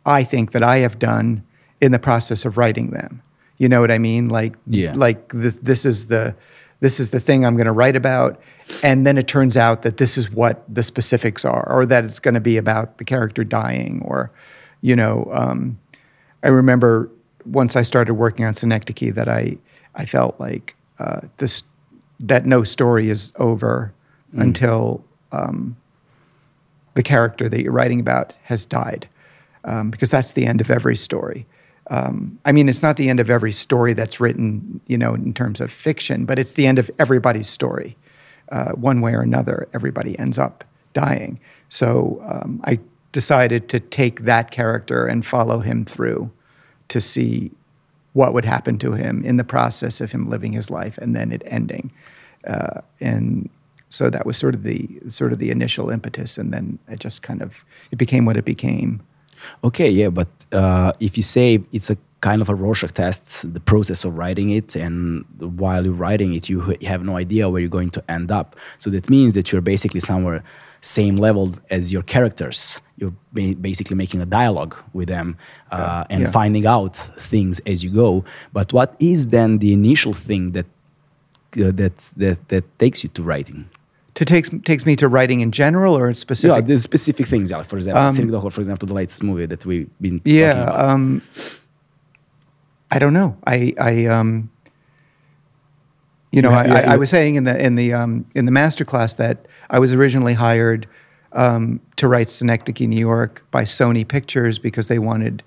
I 0.05 0.23
think 0.23 0.51
that 0.51 0.63
I 0.63 0.77
have 0.77 0.99
done 0.99 1.43
in 1.81 1.91
the 1.91 1.99
process 1.99 2.45
of 2.45 2.57
writing 2.57 2.91
them. 2.91 3.21
You 3.57 3.69
know 3.69 3.81
what 3.81 3.91
I 3.91 3.97
mean? 3.99 4.29
Like, 4.29 4.55
Yeah. 4.67 4.93
like 4.95 5.31
this, 5.33 5.57
this 5.57 5.85
is 5.85 6.07
the, 6.07 6.35
this 6.79 6.99
is 6.99 7.11
the 7.11 7.19
thing 7.19 7.45
I'm 7.45 7.55
going 7.55 7.65
to 7.67 7.71
write 7.71 7.95
about, 7.95 8.41
and 8.81 9.05
then 9.07 9.17
it 9.17 9.27
turns 9.27 9.55
out 9.55 9.83
that 9.83 9.97
this 9.97 10.17
is 10.17 10.29
what 10.31 10.63
the 10.73 10.83
specifics 10.83 11.45
are, 11.45 11.67
or 11.71 11.85
that 11.85 12.03
it's 12.03 12.19
going 12.19 12.33
to 12.33 12.41
be 12.41 12.57
about 12.57 12.97
the 12.97 13.05
character 13.05 13.43
dying, 13.43 14.01
or, 14.03 14.31
you 14.81 14.95
know, 14.95 15.29
um, 15.33 15.77
I 16.43 16.49
remember 16.49 17.09
once 17.45 17.75
I 17.75 17.83
started 17.83 18.15
working 18.15 18.43
on 18.45 18.53
Synecdoche 18.53 19.13
that 19.13 19.29
I, 19.29 19.57
I 19.95 20.05
felt 20.05 20.39
like 20.39 20.75
uh, 20.99 21.21
this, 21.37 21.63
that 22.19 22.45
no 22.45 22.63
story 22.63 23.09
is 23.09 23.31
over 23.37 23.93
until 24.35 25.05
um, 25.31 25.77
the 26.95 27.03
character 27.03 27.47
that 27.47 27.61
you're 27.61 27.71
writing 27.71 27.99
about 27.99 28.33
has 28.43 28.65
died, 28.65 29.07
um, 29.63 29.89
because 29.91 30.09
that's 30.09 30.31
the 30.33 30.45
end 30.47 30.59
of 30.59 30.69
every 30.71 30.95
story. 30.97 31.45
Um, 31.89 32.39
I 32.45 32.51
mean, 32.51 32.69
it's 32.69 32.81
not 32.81 32.97
the 32.97 33.09
end 33.09 33.19
of 33.19 33.29
every 33.29 33.51
story 33.51 33.93
that's 33.93 34.19
written, 34.19 34.79
you 34.87 34.97
know, 34.97 35.13
in 35.13 35.33
terms 35.33 35.59
of 35.59 35.71
fiction, 35.71 36.25
but 36.25 36.39
it's 36.39 36.53
the 36.53 36.65
end 36.65 36.79
of 36.79 36.89
everybody's 36.97 37.49
story. 37.49 37.97
Uh, 38.51 38.71
one 38.71 39.01
way 39.01 39.13
or 39.13 39.21
another, 39.21 39.67
everybody 39.73 40.17
ends 40.19 40.37
up 40.37 40.63
dying. 40.93 41.39
So 41.69 42.21
um, 42.27 42.61
I 42.63 42.79
decided 43.11 43.69
to 43.69 43.79
take 43.79 44.21
that 44.21 44.51
character 44.51 45.05
and 45.05 45.25
follow 45.25 45.59
him 45.59 45.85
through 45.85 46.31
to 46.89 47.01
see 47.01 47.51
what 48.13 48.33
would 48.33 48.45
happen 48.45 48.77
to 48.79 48.93
him 48.93 49.23
in 49.25 49.37
the 49.37 49.43
process 49.43 49.99
of 49.99 50.11
him 50.11 50.29
living 50.29 50.53
his 50.53 50.69
life 50.69 50.97
and 50.99 51.15
then 51.15 51.31
it 51.31 51.41
ending. 51.47 51.91
Uh, 52.45 52.81
and 53.01 53.49
so 53.89 54.09
that 54.09 54.25
was 54.25 54.37
sort 54.37 54.55
of 54.55 54.63
the 54.63 54.99
sort 55.07 55.31
of 55.31 55.39
the 55.39 55.51
initial 55.51 55.89
impetus, 55.89 56.37
and 56.37 56.51
then 56.51 56.79
it 56.87 56.99
just 56.99 57.21
kind 57.21 57.41
of 57.43 57.63
it 57.91 57.97
became 57.97 58.25
what 58.25 58.37
it 58.37 58.45
became. 58.45 59.01
Okay, 59.63 59.89
yeah, 59.89 60.09
but 60.09 60.27
uh, 60.51 60.91
if 60.99 61.17
you 61.17 61.23
say 61.23 61.61
it's 61.71 61.89
a 61.89 61.97
kind 62.21 62.41
of 62.41 62.49
a 62.49 62.55
Rorschach 62.55 62.93
test, 62.93 63.53
the 63.53 63.59
process 63.59 64.05
of 64.05 64.17
writing 64.17 64.49
it, 64.49 64.75
and 64.75 65.25
while 65.39 65.83
you're 65.83 65.93
writing 65.93 66.33
it, 66.33 66.47
you 66.47 66.61
have 66.87 67.03
no 67.03 67.17
idea 67.17 67.49
where 67.49 67.59
you're 67.59 67.69
going 67.69 67.91
to 67.91 68.03
end 68.09 68.31
up. 68.31 68.55
So 68.77 68.89
that 68.91 69.09
means 69.09 69.33
that 69.33 69.51
you're 69.51 69.61
basically 69.61 69.99
somewhere 69.99 70.43
same 70.83 71.15
level 71.15 71.55
as 71.69 71.91
your 71.91 72.03
characters. 72.03 72.81
You're 72.97 73.15
ba- 73.31 73.55
basically 73.59 73.95
making 73.95 74.21
a 74.21 74.25
dialogue 74.25 74.75
with 74.93 75.07
them 75.07 75.37
uh, 75.71 76.05
and 76.09 76.23
yeah. 76.23 76.31
finding 76.31 76.65
out 76.65 76.95
things 76.95 77.59
as 77.65 77.83
you 77.83 77.89
go. 77.89 78.23
But 78.51 78.71
what 78.73 78.95
is 78.99 79.27
then 79.27 79.59
the 79.59 79.73
initial 79.73 80.13
thing 80.13 80.51
that 80.51 80.65
uh, 81.57 81.71
that 81.79 81.97
that 82.17 82.47
that 82.49 82.79
takes 82.79 83.03
you 83.03 83.09
to 83.15 83.23
writing? 83.23 83.69
To 84.15 84.25
takes 84.25 84.49
takes 84.63 84.85
me 84.85 84.95
to 84.97 85.07
writing 85.07 85.41
in 85.41 85.51
general 85.51 85.97
or 85.97 86.05
in 86.07 86.11
Yeah, 86.13 86.19
specific. 86.19 86.65
the 86.67 86.77
specific 86.79 87.25
things. 87.25 87.49
Yeah, 87.51 87.63
for 87.63 87.77
example, 87.77 88.03
Um, 88.03 88.13
Synecdoche, 88.15 88.43
or 88.43 88.51
for 88.51 88.61
example, 88.61 88.87
the 88.87 88.93
latest 88.93 89.23
movie 89.23 89.47
that 89.47 89.65
we've 89.65 89.89
been 89.99 90.21
yeah, 90.23 90.53
talking 90.53 90.63
about. 90.63 90.89
um, 90.89 91.21
I 92.91 92.99
don't 92.99 93.13
know. 93.13 93.35
I 93.47 93.73
I 93.79 94.05
um, 94.05 94.49
You 96.31 96.41
know, 96.41 96.49
You 96.51 96.55
I, 96.57 96.67
have- 96.67 96.89
I, 96.89 96.97
was 96.97 97.09
saying 97.09 97.35
in 97.35 97.43
the 97.43 97.55
in 97.63 97.75
the 97.75 97.93
um, 97.93 98.25
in 98.35 98.45
the 98.45 98.51
master 98.51 98.85
class 98.85 99.15
that 99.15 99.47
I 99.69 99.79
was 99.79 99.93
originally 99.93 100.33
hired 100.33 100.87
um, 101.31 101.79
to 101.97 102.07
write 102.07 102.29
Synecdoche, 102.29 102.87
New 102.87 102.99
York, 102.99 103.43
by 103.51 103.63
Sony 103.65 104.07
Pictures 104.07 104.59
because 104.59 104.87
they 104.87 104.99
wanted 104.99 105.41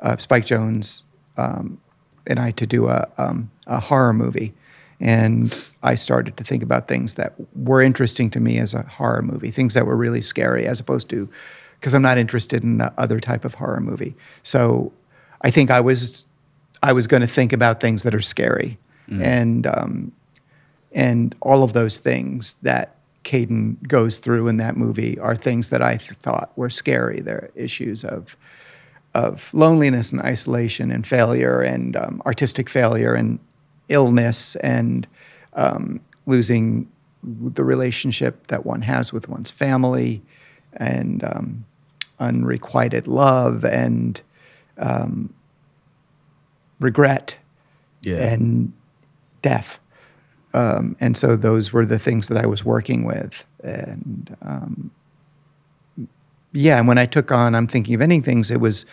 uh, 0.00 0.16
Spike 0.18 0.46
Jonze 0.46 1.02
um, 1.36 1.78
and 2.26 2.38
I 2.38 2.52
to 2.52 2.66
do 2.66 2.86
a 2.88 3.08
um, 3.18 3.50
a 3.66 3.80
horror 3.80 4.12
movie, 4.12 4.54
and 5.00 5.54
I 5.82 5.94
started 5.94 6.36
to 6.36 6.44
think 6.44 6.62
about 6.62 6.88
things 6.88 7.14
that 7.16 7.34
were 7.54 7.82
interesting 7.82 8.30
to 8.30 8.40
me 8.40 8.58
as 8.58 8.74
a 8.74 8.82
horror 8.82 9.22
movie, 9.22 9.50
things 9.50 9.74
that 9.74 9.86
were 9.86 9.96
really 9.96 10.22
scary, 10.22 10.66
as 10.66 10.80
opposed 10.80 11.08
to 11.10 11.28
because 11.78 11.92
I'm 11.92 12.02
not 12.02 12.16
interested 12.16 12.62
in 12.62 12.78
the 12.78 12.92
other 12.96 13.20
type 13.20 13.44
of 13.44 13.54
horror 13.54 13.80
movie. 13.80 14.14
So 14.42 14.92
I 15.42 15.50
think 15.50 15.70
I 15.70 15.80
was 15.80 16.26
I 16.82 16.92
was 16.92 17.06
going 17.06 17.20
to 17.20 17.26
think 17.26 17.52
about 17.52 17.80
things 17.80 18.02
that 18.04 18.14
are 18.14 18.22
scary, 18.22 18.78
and 19.22 19.66
um, 19.66 20.12
and 20.92 21.34
all 21.40 21.62
of 21.62 21.72
those 21.72 21.98
things 21.98 22.54
that 22.62 22.96
Caden 23.24 23.86
goes 23.86 24.18
through 24.18 24.48
in 24.48 24.58
that 24.58 24.76
movie 24.76 25.18
are 25.18 25.34
things 25.34 25.70
that 25.70 25.82
I 25.82 25.96
th- 25.96 26.18
thought 26.20 26.56
were 26.56 26.70
scary. 26.70 27.20
They're 27.20 27.50
issues 27.54 28.04
of 28.04 28.36
of 29.14 29.52
loneliness 29.54 30.10
and 30.10 30.20
isolation 30.20 30.90
and 30.90 31.06
failure 31.06 31.60
and 31.60 31.96
um, 31.96 32.22
artistic 32.26 32.68
failure 32.68 33.14
and 33.14 33.38
illness 33.88 34.56
and 34.56 35.06
um, 35.54 36.00
losing 36.26 36.88
the 37.22 37.64
relationship 37.64 38.46
that 38.48 38.66
one 38.66 38.82
has 38.82 39.12
with 39.12 39.28
one's 39.28 39.50
family 39.50 40.22
and 40.74 41.24
um, 41.24 41.64
unrequited 42.18 43.06
love 43.06 43.64
and 43.64 44.20
um, 44.78 45.32
regret 46.80 47.36
Yeah. 48.02 48.16
and 48.18 48.72
death. 49.42 49.80
Um, 50.52 50.96
and 51.00 51.16
so 51.16 51.36
those 51.36 51.72
were 51.72 51.86
the 51.86 51.98
things 51.98 52.28
that 52.28 52.38
I 52.38 52.46
was 52.46 52.64
working 52.64 53.04
with. 53.04 53.46
And 53.62 54.36
um, 54.42 54.90
yeah, 56.52 56.78
and 56.78 56.86
when 56.86 56.98
I 56.98 57.06
took 57.06 57.32
on 57.32 57.54
I'm 57.54 57.66
Thinking 57.66 57.94
of 57.94 58.00
Ending 58.00 58.22
Things, 58.22 58.50
it 58.50 58.60
was, 58.60 58.86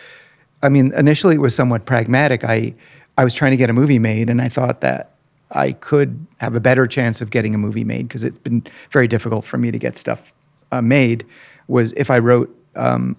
I 0.62 0.68
mean, 0.68 0.92
initially 0.94 1.36
it 1.36 1.40
was 1.40 1.54
somewhat 1.54 1.84
pragmatic. 1.84 2.42
I, 2.44 2.74
I 3.16 3.24
was 3.24 3.34
trying 3.34 3.50
to 3.50 3.56
get 3.56 3.70
a 3.70 3.72
movie 3.72 3.98
made, 3.98 4.30
and 4.30 4.40
I 4.40 4.48
thought 4.48 4.80
that 4.80 5.12
I 5.50 5.72
could 5.72 6.26
have 6.38 6.54
a 6.54 6.60
better 6.60 6.86
chance 6.86 7.20
of 7.20 7.30
getting 7.30 7.54
a 7.54 7.58
movie 7.58 7.84
made 7.84 8.08
because 8.08 8.22
it's 8.22 8.38
been 8.38 8.66
very 8.90 9.06
difficult 9.06 9.44
for 9.44 9.58
me 9.58 9.70
to 9.70 9.78
get 9.78 9.96
stuff 9.96 10.32
uh, 10.70 10.80
made. 10.80 11.26
Was 11.68 11.92
if 11.96 12.10
I 12.10 12.18
wrote 12.18 12.54
um, 12.74 13.16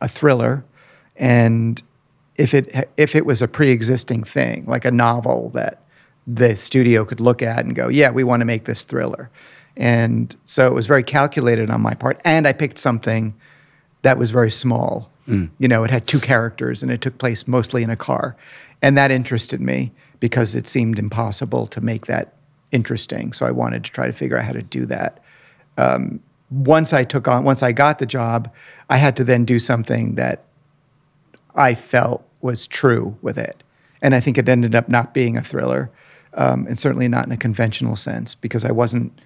a 0.00 0.08
thriller, 0.08 0.64
and 1.16 1.82
if 2.36 2.54
it 2.54 2.88
if 2.96 3.14
it 3.14 3.26
was 3.26 3.42
a 3.42 3.48
pre-existing 3.48 4.24
thing 4.24 4.64
like 4.66 4.84
a 4.84 4.90
novel 4.90 5.50
that 5.50 5.80
the 6.26 6.56
studio 6.56 7.04
could 7.04 7.20
look 7.20 7.42
at 7.42 7.64
and 7.64 7.74
go, 7.74 7.88
yeah, 7.88 8.10
we 8.10 8.24
want 8.24 8.40
to 8.40 8.46
make 8.46 8.64
this 8.64 8.84
thriller, 8.84 9.30
and 9.76 10.34
so 10.44 10.66
it 10.66 10.74
was 10.74 10.86
very 10.86 11.02
calculated 11.02 11.70
on 11.70 11.80
my 11.80 11.94
part, 11.94 12.20
and 12.24 12.46
I 12.48 12.52
picked 12.52 12.78
something 12.78 13.34
that 14.02 14.18
was 14.18 14.30
very 14.30 14.50
small. 14.50 15.10
You 15.58 15.68
know, 15.68 15.84
it 15.84 15.90
had 15.90 16.06
two 16.06 16.20
characters 16.20 16.82
and 16.82 16.92
it 16.92 17.00
took 17.00 17.18
place 17.18 17.48
mostly 17.48 17.82
in 17.82 17.90
a 17.90 17.96
car. 17.96 18.36
And 18.82 18.96
that 18.98 19.10
interested 19.10 19.60
me 19.60 19.92
because 20.20 20.54
it 20.54 20.66
seemed 20.66 20.98
impossible 20.98 21.66
to 21.68 21.80
make 21.80 22.06
that 22.06 22.34
interesting. 22.72 23.32
So 23.32 23.46
I 23.46 23.50
wanted 23.50 23.84
to 23.84 23.90
try 23.90 24.06
to 24.06 24.12
figure 24.12 24.36
out 24.36 24.44
how 24.44 24.52
to 24.52 24.62
do 24.62 24.84
that. 24.86 25.20
Um, 25.78 26.20
once 26.50 26.92
I 26.92 27.04
took 27.04 27.26
on, 27.26 27.44
once 27.44 27.62
I 27.62 27.72
got 27.72 27.98
the 27.98 28.06
job, 28.06 28.52
I 28.90 28.98
had 28.98 29.16
to 29.16 29.24
then 29.24 29.44
do 29.44 29.58
something 29.58 30.16
that 30.16 30.44
I 31.54 31.74
felt 31.74 32.26
was 32.40 32.66
true 32.66 33.16
with 33.22 33.38
it. 33.38 33.62
And 34.02 34.14
I 34.14 34.20
think 34.20 34.36
it 34.36 34.48
ended 34.48 34.74
up 34.74 34.88
not 34.88 35.14
being 35.14 35.36
a 35.36 35.42
thriller, 35.42 35.90
um, 36.34 36.66
and 36.66 36.78
certainly 36.78 37.08
not 37.08 37.26
in 37.26 37.32
a 37.32 37.36
conventional 37.38 37.96
sense, 37.96 38.34
because 38.34 38.64
I 38.64 38.72
wasn't 38.72 39.18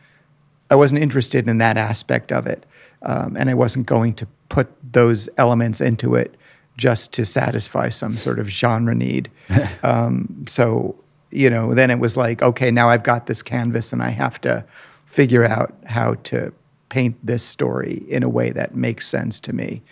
I 0.71 0.75
wasn't 0.75 1.02
interested 1.02 1.49
in 1.49 1.59
that 1.59 1.78
aspect 1.78 2.31
of 2.31 2.47
it, 2.47 2.64
um, 3.02 3.37
and 3.37 3.49
I 3.49 3.55
wasn't 3.55 3.87
going 3.87 4.14
to 4.14 4.26
put 4.49 4.69
those 4.93 5.28
elements 5.37 5.81
into 5.81 6.14
it 6.14 6.35
just 6.76 7.12
to 7.14 7.26
satisfy 7.26 7.88
some 7.88 8.14
sort 8.14 8.38
of 8.38 8.49
genre 8.49 8.95
need. 8.95 9.31
um, 9.83 10.45
so 10.49 10.97
you 11.31 11.50
know, 11.50 11.75
then 11.75 11.90
it 11.90 11.99
was 11.99 12.17
like, 12.17 12.43
okay, 12.43 12.71
now 12.71 12.88
I've 12.88 13.02
got 13.02 13.26
this 13.26 13.43
canvas, 13.43 13.93
and 13.93 14.02
I 14.02 14.11
have 14.11 14.40
to 14.43 14.64
figure 15.07 15.45
out 15.45 15.75
how 15.87 16.14
to 16.14 16.52
paint 16.88 17.19
this 17.25 17.43
story 17.43 18.05
in 18.09 18.23
a 18.23 18.28
way 18.28 18.50
that 18.50 18.75
makes 18.75 19.07
sense 19.07 19.40
to 19.40 19.52
me. 19.52 19.83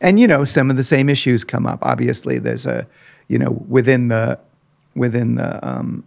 And 0.00 0.20
you 0.20 0.26
know, 0.26 0.44
some 0.44 0.70
of 0.70 0.76
the 0.76 0.82
same 0.82 1.08
issues 1.08 1.42
come 1.42 1.66
up. 1.66 1.80
Obviously, 1.82 2.38
there's 2.38 2.66
a, 2.66 2.86
you 3.26 3.38
know, 3.38 3.64
within 3.68 4.08
the 4.08 4.38
within 4.94 5.34
the 5.34 5.66
um, 5.66 6.04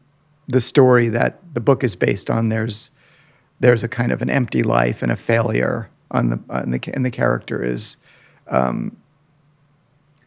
the 0.47 0.61
story 0.61 1.09
that 1.09 1.39
the 1.53 1.61
book 1.61 1.83
is 1.83 1.95
based 1.95 2.29
on. 2.29 2.49
There's 2.49 2.91
there's 3.59 3.83
a 3.83 3.89
kind 3.89 4.11
of 4.11 4.21
an 4.21 4.29
empty 4.29 4.63
life 4.63 5.01
and 5.01 5.11
a 5.11 5.15
failure 5.15 5.89
on 6.11 6.29
the 6.29 6.39
on 6.49 6.71
the 6.71 6.79
and 6.93 7.05
the 7.05 7.11
character 7.11 7.63
is 7.63 7.97
um, 8.47 8.95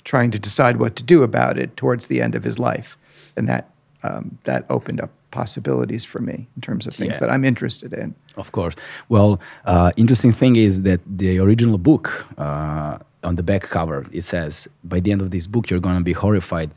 trying 0.04 0.30
to 0.32 0.38
decide 0.38 0.76
what 0.76 0.96
to 0.96 1.02
do 1.02 1.22
about 1.22 1.58
it 1.58 1.76
towards 1.76 2.06
the 2.08 2.20
end 2.20 2.34
of 2.34 2.44
his 2.44 2.58
life, 2.58 2.96
and 3.36 3.48
that 3.48 3.64
um, 4.02 4.38
that 4.44 4.64
opened 4.68 5.00
up 5.00 5.10
possibilities 5.30 6.04
for 6.04 6.20
me 6.20 6.46
in 6.56 6.60
terms 6.62 6.86
of 6.86 6.94
things 6.94 7.14
Yeah. 7.14 7.20
that 7.20 7.30
I'm 7.30 7.44
interested 7.44 7.92
in. 7.92 8.14
Of 8.36 8.52
course. 8.52 8.74
Well, 9.08 9.40
uh, 9.64 9.90
interesting 9.96 10.32
thing 10.32 10.56
is 10.56 10.82
that 10.82 11.00
the 11.18 11.38
original 11.40 11.78
book 11.78 12.26
uh, 12.38 12.98
on 13.22 13.34
the 13.36 13.42
back 13.42 13.62
cover 13.62 14.06
it 14.12 14.22
says, 14.24 14.68
"By 14.82 15.00
the 15.00 15.10
end 15.12 15.22
of 15.22 15.30
this 15.30 15.46
book, 15.46 15.70
you're 15.70 15.80
going 15.82 15.98
to 15.98 16.04
be 16.04 16.12
horrified, 16.14 16.70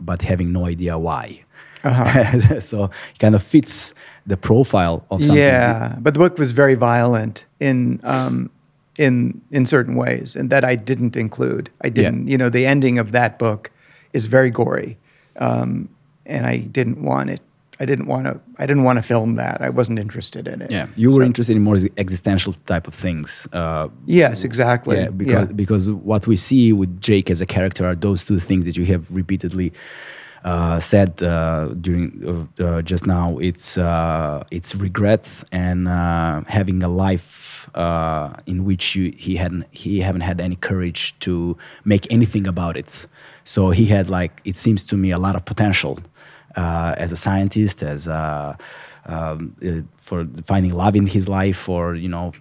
but 0.00 0.22
having 0.22 0.52
no 0.52 0.66
idea 0.66 0.96
why." 0.98 1.44
Uh-huh. 1.84 2.60
so 2.70 2.84
it 2.84 3.18
kind 3.18 3.34
of 3.34 3.42
fits 3.42 3.94
the 4.26 4.36
profile 4.36 5.04
of 5.10 5.20
something. 5.24 5.36
Yeah, 5.36 5.96
but 6.00 6.14
the 6.14 6.20
book 6.20 6.38
was 6.38 6.52
very 6.52 6.74
violent 6.76 7.44
in 7.60 8.00
um, 8.04 8.50
in 8.98 9.40
in 9.50 9.66
certain 9.66 9.94
ways, 9.96 10.36
and 10.36 10.50
that 10.50 10.64
I 10.64 10.76
didn't 10.76 11.16
include. 11.16 11.70
I 11.86 11.88
didn't. 11.90 12.28
You 12.28 12.38
know, 12.38 12.48
the 12.50 12.66
ending 12.66 12.98
of 12.98 13.10
that 13.12 13.38
book 13.38 13.70
is 14.12 14.26
very 14.26 14.50
gory, 14.50 14.96
um, 15.40 15.88
and 16.26 16.46
I 16.46 16.58
didn't 16.58 17.02
want 17.02 17.30
it. 17.30 17.40
I 17.80 17.86
didn't 17.86 18.06
want 18.06 18.24
to. 18.26 18.38
I 18.62 18.66
didn't 18.66 18.84
want 18.84 18.98
to 18.98 19.02
film 19.02 19.34
that. 19.36 19.60
I 19.60 19.68
wasn't 19.70 19.98
interested 19.98 20.46
in 20.46 20.62
it. 20.62 20.70
Yeah, 20.70 20.86
you 20.96 21.10
were 21.10 21.22
So- 21.22 21.26
interested 21.26 21.56
in 21.56 21.62
more 21.62 21.76
existential 21.96 22.52
type 22.66 22.86
of 22.86 22.94
things. 22.94 23.48
Uh, 23.52 23.88
Yes, 24.06 24.44
exactly. 24.44 24.96
Yeah, 24.96 25.10
because 25.10 25.48
Yeah. 25.48 25.56
because 25.56 25.90
what 25.90 26.26
we 26.26 26.36
see 26.36 26.72
with 26.72 27.00
Jake 27.00 27.30
as 27.32 27.40
a 27.40 27.46
character 27.46 27.84
are 27.86 27.96
those 27.96 28.24
two 28.24 28.38
things 28.38 28.64
that 28.64 28.76
you 28.76 28.84
have 28.92 29.02
repeatedly 29.10 29.72
uh, 30.44 30.78
said 30.78 31.10
uh, 31.22 31.68
during 31.80 32.12
uh, 32.26 32.64
uh, 32.64 32.82
just 32.82 33.06
now. 33.06 33.38
It's 33.40 33.76
uh, 33.78 34.42
it's 34.50 34.74
regret 34.76 35.26
and 35.50 35.88
uh, 35.88 36.42
having 36.46 36.82
a 36.84 36.88
life 36.88 37.53
uh, 37.74 38.32
in 38.46 38.64
which 38.64 38.94
you, 38.96 39.12
he 39.16 39.36
hadn't 39.36 39.64
he 39.70 40.00
haven't 40.00 40.22
had 40.22 40.40
any 40.40 40.56
courage 40.56 41.14
to 41.20 41.56
make 41.84 42.06
anything 42.12 42.46
about 42.46 42.76
it. 42.76 43.06
So 43.44 43.70
he 43.70 43.86
had 43.86 44.08
like 44.08 44.40
it 44.44 44.56
seems 44.56 44.84
to 44.84 44.96
me 44.96 45.10
a 45.12 45.18
lot 45.18 45.34
of 45.36 45.44
potential 45.44 45.98
uh, 46.56 46.94
as 46.98 47.12
a 47.12 47.16
scientist, 47.16 47.82
as 47.82 48.06
a 48.06 48.56
um, 49.06 49.54
uh, 49.62 49.82
for 49.96 50.26
finding 50.46 50.72
love 50.72 50.96
in 50.96 51.06
his 51.06 51.28
life, 51.28 51.68
or 51.68 51.94
you 51.94 52.08
know, 52.08 52.32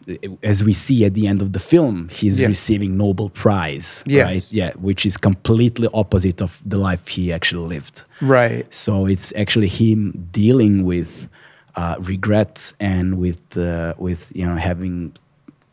as 0.43 0.63
we 0.63 0.71
see 0.73 1.03
at 1.05 1.13
the 1.13 1.27
end 1.27 1.41
of 1.41 1.51
the 1.51 1.59
film, 1.59 2.07
he's 2.09 2.39
Yeah. 2.39 2.47
receiving 2.47 2.95
Nobel 2.97 3.29
Prize, 3.29 4.03
Yes. 4.07 4.25
right? 4.25 4.47
Yeah, 4.51 4.71
which 4.79 5.05
is 5.05 5.17
completely 5.17 5.89
opposite 5.93 6.41
of 6.41 6.61
the 6.65 6.77
life 6.77 7.07
he 7.07 7.33
actually 7.33 7.67
lived. 7.75 8.05
right. 8.21 8.65
So 8.73 9.05
it's 9.07 9.33
actually 9.35 9.67
him 9.67 10.27
dealing 10.31 10.85
with 10.85 11.27
uh, 11.75 11.95
regret 11.99 12.73
and 12.79 13.17
with 13.17 13.41
uh, 13.57 13.93
with 13.97 14.31
you 14.35 14.45
know 14.47 14.55
having 14.55 15.11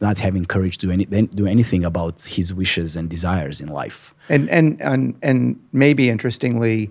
not 0.01 0.19
having 0.19 0.45
courage 0.47 0.79
to 0.79 0.91
any, 0.91 1.05
do 1.05 1.47
anything 1.47 1.85
about 1.85 2.23
his 2.23 2.55
wishes 2.55 2.97
and 2.97 3.09
desires 3.11 3.61
in 3.61 3.69
life. 3.69 4.15
And 4.29 4.49
and 4.49 4.81
and 4.81 5.15
and 5.23 5.59
maybe 5.73 6.09
interestingly, 6.09 6.91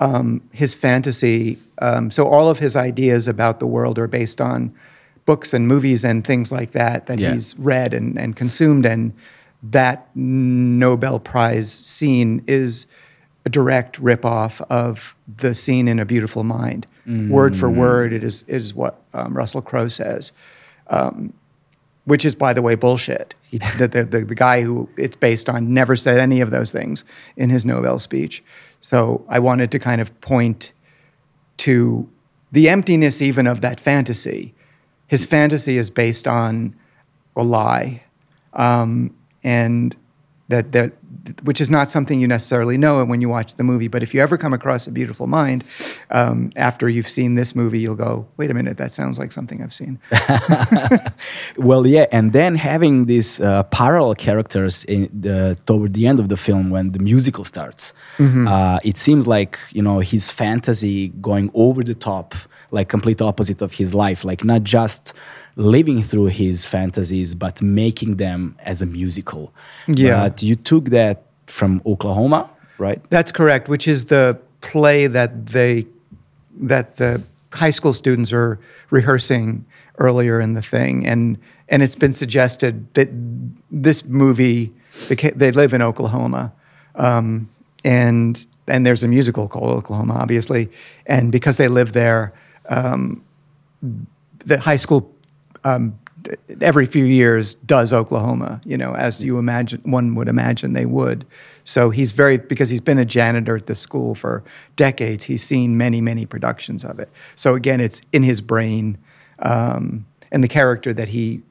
um, 0.00 0.40
his 0.52 0.74
fantasy. 0.74 1.58
Um, 1.80 2.10
so 2.10 2.26
all 2.26 2.48
of 2.48 2.58
his 2.58 2.74
ideas 2.76 3.28
about 3.28 3.60
the 3.60 3.66
world 3.66 3.98
are 3.98 4.08
based 4.08 4.40
on 4.40 4.72
books 5.26 5.54
and 5.54 5.68
movies 5.68 6.04
and 6.04 6.26
things 6.26 6.50
like 6.50 6.72
that 6.72 7.06
that 7.06 7.18
Yeah. 7.18 7.32
he's 7.32 7.54
read 7.58 7.94
and, 7.94 8.18
and 8.18 8.34
consumed. 8.34 8.86
And 8.86 9.12
that 9.62 10.08
Nobel 10.16 11.20
Prize 11.20 11.72
scene 11.72 12.42
is 12.46 12.86
a 13.44 13.48
direct 13.48 14.00
ripoff 14.02 14.60
of 14.70 15.14
the 15.36 15.54
scene 15.54 15.86
in 15.88 15.98
A 15.98 16.04
Beautiful 16.04 16.44
Mind. 16.44 16.86
Word 17.06 17.56
for 17.56 17.70
word, 17.70 18.12
it 18.12 18.22
is 18.22 18.44
is 18.48 18.74
what 18.74 19.00
um, 19.14 19.34
Russell 19.34 19.62
Crowe 19.62 19.88
says 19.88 20.32
which 22.08 22.24
is, 22.24 22.34
by 22.34 22.54
the 22.54 22.62
way, 22.62 22.74
bullshit. 22.74 23.34
He, 23.42 23.58
the, 23.58 23.86
the, 23.86 24.02
the, 24.02 24.24
the 24.24 24.34
guy 24.34 24.62
who 24.62 24.88
it's 24.96 25.14
based 25.14 25.46
on 25.46 25.74
never 25.74 25.94
said 25.94 26.18
any 26.18 26.40
of 26.40 26.50
those 26.50 26.72
things 26.72 27.04
in 27.36 27.50
his 27.50 27.66
Nobel 27.66 27.98
speech. 27.98 28.42
So 28.80 29.26
I 29.28 29.38
wanted 29.38 29.70
to 29.72 29.78
kind 29.78 30.00
of 30.00 30.18
point 30.22 30.72
to 31.58 32.08
the 32.50 32.66
emptiness 32.70 33.20
even 33.20 33.46
of 33.46 33.60
that 33.60 33.78
fantasy. 33.78 34.54
His 35.06 35.26
fantasy 35.26 35.76
is 35.76 35.90
based 35.90 36.26
on 36.26 36.74
a 37.36 37.42
lie, 37.42 38.04
um, 38.54 39.14
and 39.44 39.94
that 40.48 40.72
there, 40.72 40.92
which 41.42 41.60
is 41.60 41.70
not 41.70 41.88
something 41.88 42.20
you 42.20 42.28
necessarily 42.28 42.78
know 42.78 43.04
when 43.04 43.20
you 43.20 43.28
watch 43.28 43.54
the 43.54 43.64
movie. 43.64 43.88
But 43.88 44.02
if 44.02 44.14
you 44.14 44.20
ever 44.20 44.36
come 44.36 44.52
across 44.52 44.86
A 44.86 44.90
Beautiful 44.90 45.26
Mind, 45.26 45.64
um, 46.10 46.52
after 46.56 46.88
you've 46.88 47.08
seen 47.08 47.34
this 47.34 47.54
movie, 47.54 47.80
you'll 47.80 47.96
go, 47.96 48.26
wait 48.36 48.50
a 48.50 48.54
minute, 48.54 48.76
that 48.78 48.92
sounds 48.92 49.18
like 49.18 49.32
something 49.32 49.62
I've 49.62 49.74
seen. 49.74 49.98
well, 51.56 51.86
yeah, 51.86 52.06
and 52.12 52.32
then 52.32 52.54
having 52.56 53.06
these 53.06 53.40
uh, 53.40 53.62
parallel 53.64 54.14
characters 54.14 54.84
in 54.84 55.08
the, 55.12 55.58
toward 55.66 55.94
the 55.94 56.06
end 56.06 56.20
of 56.20 56.28
the 56.28 56.36
film 56.36 56.70
when 56.70 56.92
the 56.92 56.98
musical 56.98 57.44
starts, 57.44 57.92
mm-hmm. 58.18 58.46
uh, 58.46 58.78
it 58.84 58.96
seems 58.96 59.26
like 59.26 59.58
you 59.72 59.82
know 59.82 60.00
his 60.00 60.30
fantasy 60.30 61.08
going 61.20 61.50
over 61.54 61.82
the 61.82 61.94
top, 61.94 62.34
like 62.70 62.88
complete 62.88 63.20
opposite 63.22 63.62
of 63.62 63.74
his 63.74 63.94
life, 63.94 64.24
like 64.24 64.44
not 64.44 64.62
just 64.64 65.12
living 65.56 66.02
through 66.02 66.26
his 66.26 66.64
fantasies 66.64 67.34
but 67.34 67.60
making 67.60 68.16
them 68.16 68.56
as 68.64 68.82
a 68.82 68.86
musical. 68.86 69.52
Yeah, 69.86 70.28
but 70.28 70.42
you 70.42 70.54
took 70.54 70.86
that 70.86 71.24
from 71.46 71.82
Oklahoma, 71.86 72.50
right? 72.78 73.00
That's 73.10 73.32
correct, 73.32 73.68
which 73.68 73.88
is 73.88 74.06
the 74.06 74.38
play 74.60 75.06
that 75.06 75.46
they 75.46 75.86
that 76.60 76.96
the 76.96 77.22
high 77.52 77.70
school 77.70 77.92
students 77.92 78.32
are 78.32 78.58
rehearsing 78.90 79.64
earlier 79.98 80.40
in 80.40 80.54
the 80.54 80.62
thing, 80.62 81.06
and 81.06 81.38
and 81.68 81.82
it's 81.82 81.96
been 81.96 82.12
suggested 82.12 82.92
that 82.94 83.08
this 83.70 84.04
movie 84.04 84.72
they 85.08 85.50
live 85.50 85.72
in 85.72 85.82
Oklahoma, 85.82 86.52
um, 86.94 87.48
and 87.84 88.44
and 88.66 88.86
there's 88.86 89.02
a 89.02 89.08
musical 89.08 89.48
called 89.48 89.70
Oklahoma, 89.70 90.14
obviously, 90.14 90.70
and 91.06 91.32
because 91.32 91.56
they 91.56 91.68
live 91.68 91.92
there, 91.92 92.32
um, 92.68 93.24
the 94.38 94.58
high 94.60 94.76
school 94.76 95.14
um, 95.64 95.98
every 96.60 96.86
few 96.86 97.04
years 97.04 97.54
does 97.54 97.92
Oklahoma, 97.92 98.60
you 98.64 98.76
know, 98.76 98.94
as 98.94 99.22
you 99.22 99.38
imagine 99.38 99.80
one 99.84 100.14
would 100.14 100.28
imagine 100.28 100.72
they 100.72 100.86
would. 100.86 101.26
So 101.64 101.90
he's 101.90 102.12
very 102.12 102.38
because 102.38 102.70
he's 102.70 102.80
been 102.80 102.98
a 102.98 103.04
janitor 103.04 103.56
at 103.56 103.66
the 103.66 103.74
school 103.74 104.14
for 104.14 104.42
decades. 104.76 105.24
He's 105.24 105.42
seen 105.42 105.76
many 105.76 106.00
many 106.00 106.26
productions 106.26 106.84
of 106.84 106.98
it. 106.98 107.10
So 107.34 107.54
again, 107.54 107.80
it's 107.80 108.02
in 108.12 108.22
his 108.22 108.40
brain, 108.40 108.98
um, 109.38 110.06
and 110.30 110.42
the 110.42 110.48
character 110.48 110.92
that 110.92 111.10
he 111.10 111.42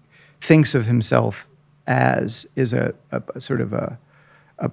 thinks 0.41 0.75
of 0.75 0.85
himself 0.85 1.47
as 1.87 2.45
is 2.55 2.73
a, 2.73 2.93
a, 3.11 3.21
a 3.35 3.39
sort 3.39 3.61
of 3.61 3.73
a 3.73 3.97
a, 4.59 4.71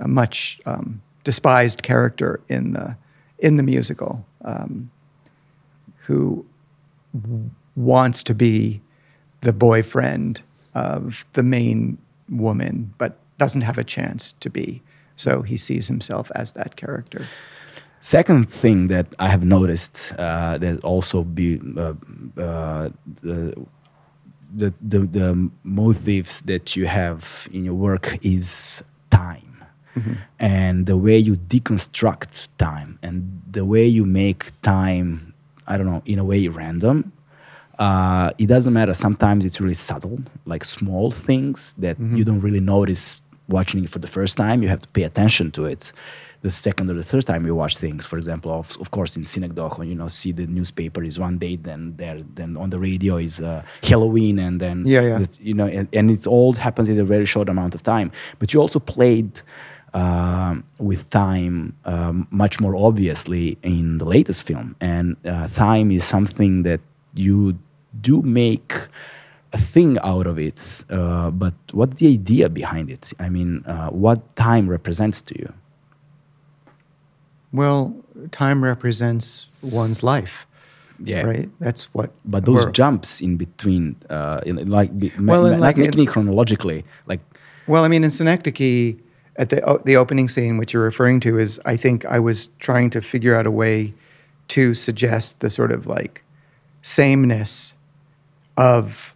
a 0.00 0.08
much 0.08 0.60
um, 0.66 1.02
despised 1.24 1.82
character 1.82 2.40
in 2.48 2.72
the 2.72 2.96
in 3.38 3.56
the 3.56 3.62
musical, 3.62 4.26
um, 4.44 4.90
who 6.10 6.44
wants 7.76 8.22
to 8.24 8.34
be 8.34 8.80
the 9.40 9.52
boyfriend 9.52 10.42
of 10.74 11.24
the 11.32 11.42
main 11.42 11.98
woman, 12.28 12.92
but 12.98 13.16
doesn't 13.38 13.62
have 13.62 13.78
a 13.78 13.84
chance 13.84 14.34
to 14.40 14.50
be. 14.50 14.82
So 15.16 15.42
he 15.42 15.56
sees 15.56 15.88
himself 15.88 16.30
as 16.34 16.52
that 16.52 16.76
character. 16.76 17.26
Second 18.00 18.50
thing 18.50 18.88
that 18.88 19.06
I 19.18 19.28
have 19.28 19.44
noticed 19.44 20.14
uh, 20.18 20.58
that 20.58 20.82
also 20.82 21.22
be 21.22 21.60
uh, 21.76 21.94
uh, 22.36 22.88
the, 23.22 23.54
the, 24.56 24.72
the 24.80 24.98
the 25.00 25.50
motives 25.62 26.40
that 26.42 26.74
you 26.76 26.86
have 26.86 27.48
in 27.52 27.64
your 27.64 27.74
work 27.74 28.18
is 28.22 28.82
time, 29.10 29.64
mm-hmm. 29.94 30.14
and 30.38 30.86
the 30.86 30.96
way 30.96 31.18
you 31.18 31.36
deconstruct 31.36 32.48
time, 32.56 32.98
and 33.02 33.42
the 33.50 33.64
way 33.64 33.86
you 33.86 34.06
make 34.06 34.52
time. 34.62 35.29
I 35.70 35.78
don't 35.78 35.86
know, 35.86 36.02
in 36.04 36.18
a 36.18 36.24
way, 36.24 36.46
random 36.48 37.12
uh, 37.80 38.30
it 38.36 38.46
doesn't 38.46 38.74
matter. 38.74 38.92
Sometimes 38.92 39.44
it's 39.46 39.58
really 39.60 39.74
subtle, 39.74 40.20
like 40.44 40.64
small 40.64 41.10
things 41.10 41.72
that 41.78 41.96
mm-hmm. 41.96 42.14
you 42.16 42.24
don't 42.24 42.40
really 42.40 42.60
notice 42.60 43.22
watching 43.48 43.82
it 43.82 43.90
for 43.90 43.98
the 43.98 44.06
first 44.06 44.36
time. 44.36 44.62
You 44.62 44.68
have 44.68 44.82
to 44.82 44.88
pay 44.88 45.04
attention 45.04 45.50
to 45.52 45.64
it 45.64 45.92
the 46.42 46.50
second 46.50 46.90
or 46.90 46.94
the 46.94 47.02
third 47.02 47.24
time 47.26 47.46
you 47.46 47.54
watch 47.54 47.78
things. 47.78 48.04
For 48.04 48.18
example, 48.18 48.52
of, 48.52 48.76
of 48.80 48.90
course, 48.90 49.16
in 49.16 49.24
Synecdoche, 49.24 49.78
when 49.78 49.88
you 49.88 49.94
know 49.94 50.08
see 50.08 50.30
the 50.30 50.46
newspaper 50.46 51.02
is 51.02 51.18
one 51.18 51.38
date, 51.38 51.64
then 51.64 51.96
there, 51.96 52.22
then 52.34 52.58
on 52.58 52.68
the 52.68 52.78
radio 52.78 53.16
is 53.16 53.40
uh, 53.40 53.62
Halloween, 53.82 54.38
and 54.38 54.60
then 54.60 54.86
yeah, 54.86 55.00
yeah. 55.00 55.24
you 55.40 55.54
know, 55.54 55.66
and, 55.66 55.88
and, 55.94 56.10
it 56.10 56.26
all 56.26 56.52
happens 56.52 56.88
in 56.90 57.00
a 57.00 57.04
very 57.04 57.26
short 57.26 57.48
amount 57.48 57.74
of 57.74 57.82
time. 57.82 58.12
But 58.38 58.52
you 58.52 58.60
also 58.60 58.78
played. 58.78 59.40
Uh, 59.92 60.54
with 60.78 61.10
time 61.10 61.74
um, 61.84 62.28
much 62.30 62.60
more 62.60 62.76
obviously 62.76 63.58
in 63.62 63.98
the 63.98 64.04
latest 64.04 64.46
film 64.46 64.76
and 64.80 65.16
uh, 65.26 65.48
time 65.48 65.90
is 65.90 66.04
something 66.04 66.62
that 66.62 66.80
you 67.14 67.58
do 68.00 68.22
make 68.22 68.72
a 69.52 69.58
thing 69.58 69.98
out 70.04 70.26
of 70.26 70.38
it, 70.38 70.84
uh, 70.90 71.30
but 71.30 71.54
what's 71.72 71.96
the 71.96 72.08
idea 72.08 72.48
behind 72.48 72.90
it? 72.90 73.12
I 73.18 73.28
mean, 73.28 73.64
uh, 73.66 73.88
what 73.88 74.36
time 74.36 74.68
represents 74.68 75.20
to 75.22 75.38
you? 75.38 75.52
Well, 77.52 77.96
time 78.30 78.62
represents 78.62 79.46
one's 79.60 80.02
life. 80.02 80.46
Yeah. 81.02 81.22
Right. 81.22 81.48
That's 81.58 81.92
what. 81.94 82.12
But 82.24 82.44
those 82.44 82.66
jumps 82.72 83.20
in 83.20 83.38
between, 83.38 83.96
uh, 84.10 84.40
in, 84.44 84.70
like, 84.70 84.90
well, 85.18 85.42
like, 85.58 85.78
like 85.78 86.08
chronologically, 86.08 86.84
like. 87.06 87.20
Well, 87.66 87.84
I 87.84 87.88
mean, 87.88 88.04
in 88.04 88.10
Synecdoche, 88.10 88.96
at 89.40 89.48
the 89.48 89.80
the 89.84 89.96
opening 89.96 90.28
scene, 90.28 90.58
which 90.58 90.72
you're 90.74 90.84
referring 90.84 91.20
to, 91.20 91.38
is 91.38 91.60
I 91.64 91.76
think 91.76 92.04
I 92.04 92.18
was 92.18 92.48
trying 92.58 92.90
to 92.90 93.00
figure 93.00 93.34
out 93.34 93.46
a 93.46 93.50
way 93.50 93.94
to 94.48 94.74
suggest 94.74 95.40
the 95.40 95.48
sort 95.48 95.72
of 95.72 95.86
like 95.86 96.22
sameness 96.82 97.74
of 98.56 99.14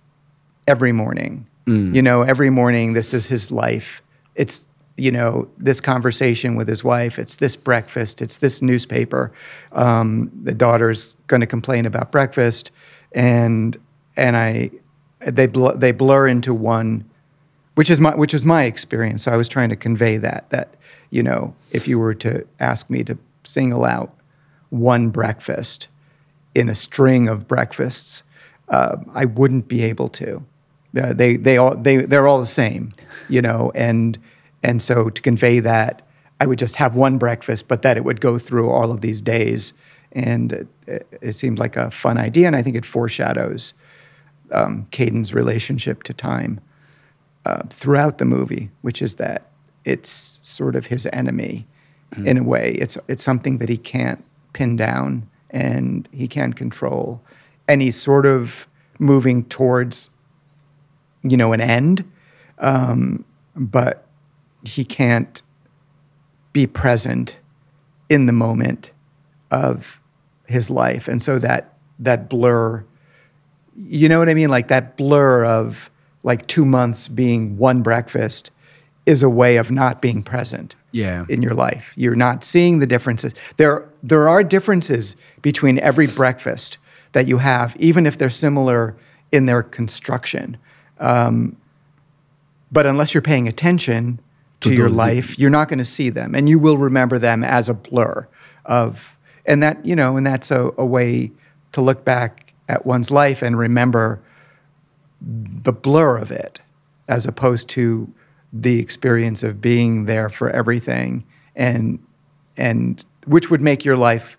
every 0.67 0.93
morning. 0.93 1.47
Mm. 1.67 1.95
You 1.95 2.03
know, 2.03 2.23
every 2.23 2.51
morning, 2.51 2.95
this 2.95 3.13
is 3.13 3.29
his 3.29 3.51
life. 3.51 4.03
It's, 4.35 4.69
you 4.97 5.11
know, 5.11 5.49
this 5.59 5.81
conversation 5.81 6.57
with 6.57 6.69
his 6.69 6.85
wife. 6.85 7.19
It's 7.19 7.37
this 7.37 7.57
breakfast. 7.57 8.23
It's 8.23 8.39
this 8.39 8.63
newspaper. 8.63 9.33
Um, 9.73 10.31
the 10.43 10.55
daughter's 10.55 11.17
going 11.27 11.41
to 11.41 11.47
complain 11.47 11.85
about 11.85 12.13
breakfast. 12.13 12.71
And, 13.13 13.77
and 14.17 14.37
I, 14.37 14.71
they, 15.21 15.47
bl- 15.47 15.71
they 15.71 15.93
blur 15.93 16.29
into 16.29 16.55
one, 16.55 17.11
which 17.75 17.91
is 17.91 18.01
my, 18.01 18.15
which 18.15 18.33
was 18.33 18.45
my 18.45 18.65
experience. 18.65 19.25
So 19.25 19.33
I 19.33 19.37
was 19.37 19.49
trying 19.49 19.71
to 19.71 19.77
convey 19.77 20.17
that, 20.19 20.51
that, 20.51 20.75
you 21.11 21.23
know, 21.23 21.55
if 21.71 21.89
you 21.89 21.99
were 21.99 22.15
to 22.15 22.47
ask 22.61 22.91
me 22.91 23.05
to 23.05 23.19
single 23.45 23.85
out 23.85 24.17
one 24.71 25.11
breakfast 25.11 25.89
in 26.55 26.69
a 26.69 26.75
string 26.75 27.29
of 27.29 27.47
breakfasts, 27.49 28.23
uh, 28.69 28.97
I 29.13 29.25
wouldn't 29.25 29.69
be 29.69 29.83
able 29.83 30.09
to. 30.11 30.45
Uh, 30.97 31.13
they 31.13 31.37
they 31.37 31.57
all 31.57 31.77
they 31.77 31.97
they're 31.97 32.29
all 32.29 32.39
the 32.39 32.47
same, 32.47 32.93
you 33.29 33.43
know, 33.43 33.73
and 33.75 34.17
and 34.63 34.81
so 34.81 35.11
to 35.11 35.21
convey 35.21 35.59
that, 35.61 36.03
I 36.41 36.47
would 36.47 36.59
just 36.59 36.77
have 36.77 36.95
one 36.95 37.19
breakfast, 37.19 37.67
but 37.67 37.83
that 37.83 37.97
it 37.97 38.05
would 38.05 38.21
go 38.21 38.39
through 38.39 38.71
all 38.71 38.93
of 38.93 39.01
these 39.01 39.21
days, 39.21 39.75
and 40.13 40.69
it, 40.87 41.07
it 41.21 41.33
seemed 41.33 41.59
like 41.59 41.77
a 41.77 41.91
fun 41.91 42.17
idea, 42.17 42.47
and 42.47 42.55
I 42.55 42.63
think 42.63 42.77
it 42.77 42.87
foreshadows 42.87 43.75
um, 44.53 44.87
Caden's 44.93 45.35
relationship 45.35 46.05
to 46.05 46.13
time 46.13 46.61
uh, 47.45 47.63
throughout 47.71 48.19
the 48.19 48.25
movie, 48.25 48.71
which 48.83 49.03
is 49.03 49.17
that 49.17 49.51
it's 49.85 50.39
sort 50.43 50.77
of 50.77 50.87
his 50.87 51.07
enemy 51.13 51.67
mm-hmm. 52.13 52.27
in 52.27 52.39
a 52.39 52.43
way. 52.43 52.73
It's 52.73 52.99
it's 53.09 53.23
something 53.23 53.59
that 53.59 53.69
he 53.69 53.77
can't 53.77 54.25
pin 54.53 54.77
down 54.77 55.29
and 55.51 56.09
he 56.13 56.27
can't 56.29 56.57
control 56.57 57.21
and 57.69 57.83
he's 57.83 58.01
sort 58.01 58.27
of 58.27 58.67
moving 58.99 59.45
towards, 59.45 60.11
you 61.23 61.37
know, 61.37 61.53
an 61.53 61.61
end, 61.61 62.11
um, 62.59 63.25
but 63.57 64.07
he 64.65 64.85
can't 64.85 65.43
be 66.53 66.67
present 66.67 67.39
in 68.09 68.27
the 68.27 68.33
moment 68.33 68.93
of 69.51 70.01
his 70.47 70.71
life, 70.71 71.09
and 71.09 71.23
so 71.23 71.39
that 71.39 71.75
that 71.99 72.29
blur, 72.29 72.85
you 73.77 74.09
know 74.09 74.19
what 74.19 74.29
I 74.29 74.35
mean, 74.35 74.51
like 74.51 74.69
that 74.69 74.97
blur 74.97 75.45
of 75.45 75.91
like 76.25 76.47
two 76.49 76.65
months 76.65 77.07
being 77.07 77.57
one 77.57 77.83
breakfast 77.83 78.51
is 79.07 79.23
a 79.23 79.29
way 79.29 79.57
of 79.57 79.71
not 79.71 80.03
being 80.03 80.23
present 80.23 80.75
yeah. 80.91 81.27
in 81.29 81.43
your 81.43 81.55
life. 81.55 81.93
You're 81.95 82.17
not 82.17 82.43
seeing 82.43 82.79
the 82.79 82.87
differences. 82.87 83.35
There, 83.59 83.89
there 84.03 84.29
are 84.29 84.43
differences 84.43 85.15
between 85.43 85.79
every 85.79 86.07
breakfast 86.07 86.79
that 87.13 87.29
you 87.29 87.39
have, 87.39 87.77
even 87.77 88.07
if 88.07 88.19
they're 88.19 88.31
similar 88.31 88.97
in 89.31 89.47
their 89.47 89.63
construction. 89.63 90.57
Um, 90.99 91.57
but 92.73 92.87
unless 92.87 93.15
you're 93.15 93.23
paying 93.23 93.47
attention 93.47 94.19
to, 94.63 94.71
to 94.71 94.75
your 94.75 94.89
life, 94.89 95.39
you're 95.39 95.51
not 95.51 95.69
going 95.69 95.79
to 95.79 95.85
see 95.85 96.09
them, 96.09 96.35
and 96.35 96.49
you 96.49 96.59
will 96.59 96.79
remember 96.79 97.19
them 97.19 97.45
as 97.45 97.69
a 97.69 97.75
blur 97.75 98.27
of, 98.65 99.17
and 99.45 99.63
that 99.63 99.85
you 99.85 99.95
know, 99.95 100.17
and 100.17 100.27
that's 100.27 100.51
a, 100.51 100.73
a 100.79 100.87
way 100.87 101.31
to 101.73 101.83
look 101.83 102.05
back 102.05 102.53
at 102.69 102.87
one's 102.87 103.11
life 103.11 103.43
and 103.43 103.59
remember 103.59 104.21
the 105.25 105.73
blur 105.73 106.17
of 106.19 106.31
it, 106.31 106.61
as 107.09 107.27
opposed 107.27 107.69
to 107.71 108.13
the 108.53 108.79
experience 108.79 109.43
of 109.43 109.61
being 109.61 110.05
there 110.05 110.29
for 110.29 110.51
everything, 110.51 111.25
and 111.57 111.99
and 112.57 113.05
which 113.27 113.51
would 113.51 113.61
make 113.61 113.85
your 113.85 113.97
life 113.97 114.39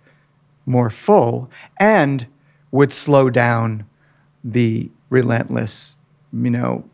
more 0.66 0.90
full 0.90 1.50
and 1.80 2.28
would 2.72 2.94
slow 2.94 3.30
down 3.30 3.86
the 4.44 4.90
relentless, 5.10 5.96
you 6.32 6.50
know, 6.50 6.90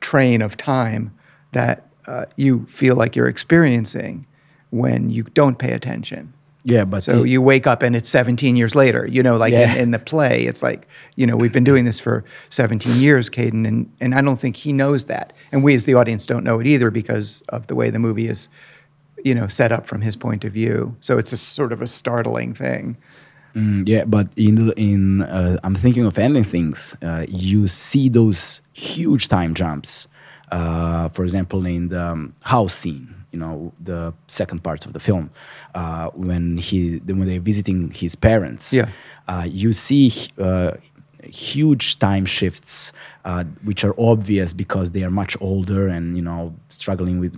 train 0.00 0.42
of 0.42 0.56
time 0.56 1.12
that 1.52 1.88
uh, 2.06 2.24
you 2.36 2.66
feel 2.66 2.96
like 2.96 3.14
you're 3.14 3.28
experiencing 3.28 4.26
when 4.70 5.10
you 5.10 5.24
don't 5.24 5.58
pay 5.58 5.72
attention. 5.72 6.32
Yeah, 6.62 6.84
but 6.84 7.02
So 7.02 7.22
it- 7.22 7.28
you 7.30 7.40
wake 7.40 7.66
up 7.66 7.82
and 7.82 7.96
it's 7.96 8.08
17 8.08 8.54
years 8.56 8.74
later. 8.74 9.06
You 9.10 9.22
know, 9.22 9.36
like 9.36 9.52
Yeah. 9.52 9.72
in, 9.74 9.78
in 9.80 9.90
the 9.92 9.98
play, 9.98 10.44
it's 10.44 10.62
like, 10.62 10.86
you 11.16 11.26
know, 11.26 11.36
we've 11.36 11.52
been 11.52 11.64
doing 11.64 11.84
this 11.86 11.98
for 11.98 12.22
17 12.50 13.00
years, 13.00 13.30
Caden, 13.30 13.66
and, 13.66 13.88
and 14.00 14.14
I 14.14 14.20
don't 14.20 14.38
think 14.40 14.56
he 14.56 14.72
knows 14.72 15.04
that. 15.06 15.32
And 15.52 15.62
we 15.64 15.74
as 15.74 15.84
the 15.86 15.94
audience 15.94 16.26
don't 16.26 16.44
know 16.44 16.60
it 16.60 16.66
either 16.66 16.90
because 16.90 17.42
of 17.48 17.66
the 17.68 17.74
way 17.74 17.88
the 17.90 17.98
movie 17.98 18.28
is, 18.28 18.48
you 19.24 19.34
know, 19.34 19.48
set 19.48 19.72
up 19.72 19.86
from 19.86 20.02
his 20.02 20.16
point 20.16 20.44
of 20.44 20.52
view. 20.52 20.96
So 21.00 21.16
it's 21.18 21.32
a 21.32 21.36
sort 21.38 21.72
of 21.72 21.80
a 21.80 21.86
startling 21.86 22.52
thing. 22.54 22.96
Mm, 23.54 23.88
yeah, 23.88 24.04
but 24.04 24.28
in 24.36 24.54
the, 24.66 24.72
in 24.78 25.22
uh, 25.22 25.56
I'm 25.64 25.74
thinking 25.74 26.04
of 26.04 26.18
ending 26.18 26.44
things. 26.44 26.94
Uh, 27.02 27.24
you 27.28 27.66
see 27.68 28.08
those 28.08 28.60
huge 28.72 29.28
time 29.28 29.54
jumps. 29.54 30.06
Uh, 30.52 31.08
for 31.08 31.24
example, 31.24 31.64
in 31.66 31.88
the 31.88 32.00
um, 32.04 32.34
house 32.42 32.74
scene, 32.74 33.14
you 33.32 33.38
know, 33.38 33.72
the 33.82 34.12
second 34.26 34.62
part 34.62 34.86
of 34.86 34.92
the 34.92 35.00
film, 35.00 35.30
uh, 35.74 36.08
when 36.14 36.56
he 36.58 36.98
when 37.06 37.26
they're 37.26 37.40
visiting 37.40 37.90
his 37.90 38.14
parents. 38.16 38.72
Yeah. 38.72 38.88
Uh, 39.28 39.46
you 39.48 39.72
see 39.72 40.12
uh, 40.38 40.72
huge 41.22 41.98
time 41.98 42.24
shifts, 42.24 42.92
uh, 43.24 43.44
which 43.62 43.84
are 43.84 43.94
obvious 43.98 44.52
because 44.52 44.90
they 44.90 45.04
are 45.04 45.10
much 45.10 45.36
older 45.40 45.86
and 45.86 46.16
you 46.16 46.22
know 46.22 46.54
struggling 46.68 47.20
with 47.20 47.34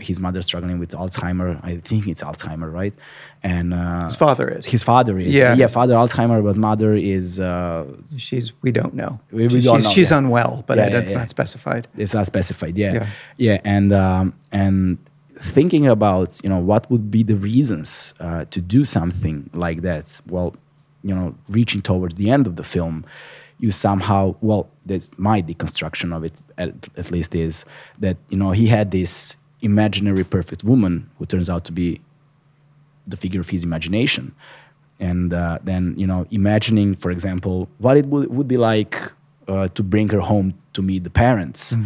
his 0.00 0.18
mother 0.18 0.42
struggling 0.42 0.78
with 0.78 0.90
Alzheimer. 0.92 1.60
I 1.62 1.76
think 1.76 2.06
it's 2.08 2.22
Alzheimer, 2.22 2.72
right? 2.72 2.94
And 3.42 3.74
uh, 3.74 4.04
His 4.04 4.16
father 4.16 4.48
is. 4.48 4.66
his 4.66 4.82
father 4.82 5.18
is 5.18 5.34
Yeah. 5.36 5.54
yeah, 5.54 5.66
father 5.68 5.94
Alzheimer, 5.94 6.42
but 6.42 6.56
mother 6.56 6.94
is 6.94 7.38
uh, 7.38 7.84
She's, 8.18 8.52
we 8.62 8.72
don't 8.72 8.94
know. 8.94 9.20
We- 9.30 9.44
we 9.46 9.50
she's 9.50 9.64
don't 9.64 9.82
know, 9.82 9.90
she's 9.90 10.10
yeah. 10.10 10.18
unwell, 10.18 10.64
but 10.66 10.78
Yeah, 10.78 10.88
that's 10.88 11.12
not 11.12 11.28
specified. 11.28 11.86
it's 11.96 12.14
not 12.14 12.26
specified. 12.26 12.76
Yeah, 12.78 12.92
Yeah. 12.94 13.06
yeah, 13.36 13.60
and 13.64 13.92
um, 13.92 14.32
and 14.50 14.98
thinking 15.38 15.86
about 15.86 16.40
you 16.42 16.48
know 16.48 16.58
what 16.58 16.90
would 16.90 17.10
be 17.10 17.22
the 17.22 17.36
reasons 17.36 18.14
uh, 18.20 18.44
to 18.46 18.60
do 18.60 18.84
something 18.84 19.50
like 19.52 19.82
that. 19.82 20.20
Well, 20.28 20.54
you 21.02 21.14
know, 21.14 21.34
reaching 21.48 21.82
towards 21.82 22.14
the 22.16 22.30
end 22.30 22.46
of 22.46 22.56
the 22.56 22.64
film, 22.64 23.04
you 23.58 23.70
somehow 23.70 24.36
well, 24.40 24.68
that's 24.84 25.10
my 25.18 25.42
deconstruction 25.42 26.14
of 26.14 26.24
it 26.24 26.42
at, 26.58 26.72
at 26.96 27.10
least 27.10 27.34
is 27.34 27.64
that 27.98 28.16
you 28.28 28.36
know 28.36 28.50
he 28.50 28.66
had 28.66 28.90
this 28.90 29.36
imaginary 29.60 30.24
perfect 30.24 30.64
woman 30.64 31.08
who 31.18 31.26
turns 31.26 31.48
out 31.48 31.64
to 31.64 31.72
be 31.72 32.00
the 33.06 33.16
figure 33.16 33.40
of 33.40 33.48
his 33.48 33.64
imagination 33.64 34.34
and 34.98 35.32
uh, 35.32 35.58
then 35.62 35.94
you 35.96 36.06
know 36.06 36.26
imagining 36.30 36.94
for 36.94 37.10
example 37.10 37.68
what 37.78 37.96
it 37.96 38.06
would, 38.06 38.28
would 38.30 38.48
be 38.48 38.56
like 38.56 39.12
uh, 39.48 39.68
to 39.68 39.82
bring 39.82 40.08
her 40.08 40.20
home 40.20 40.54
to 40.76 40.82
meet 40.82 41.02
the 41.04 41.10
parents. 41.24 41.76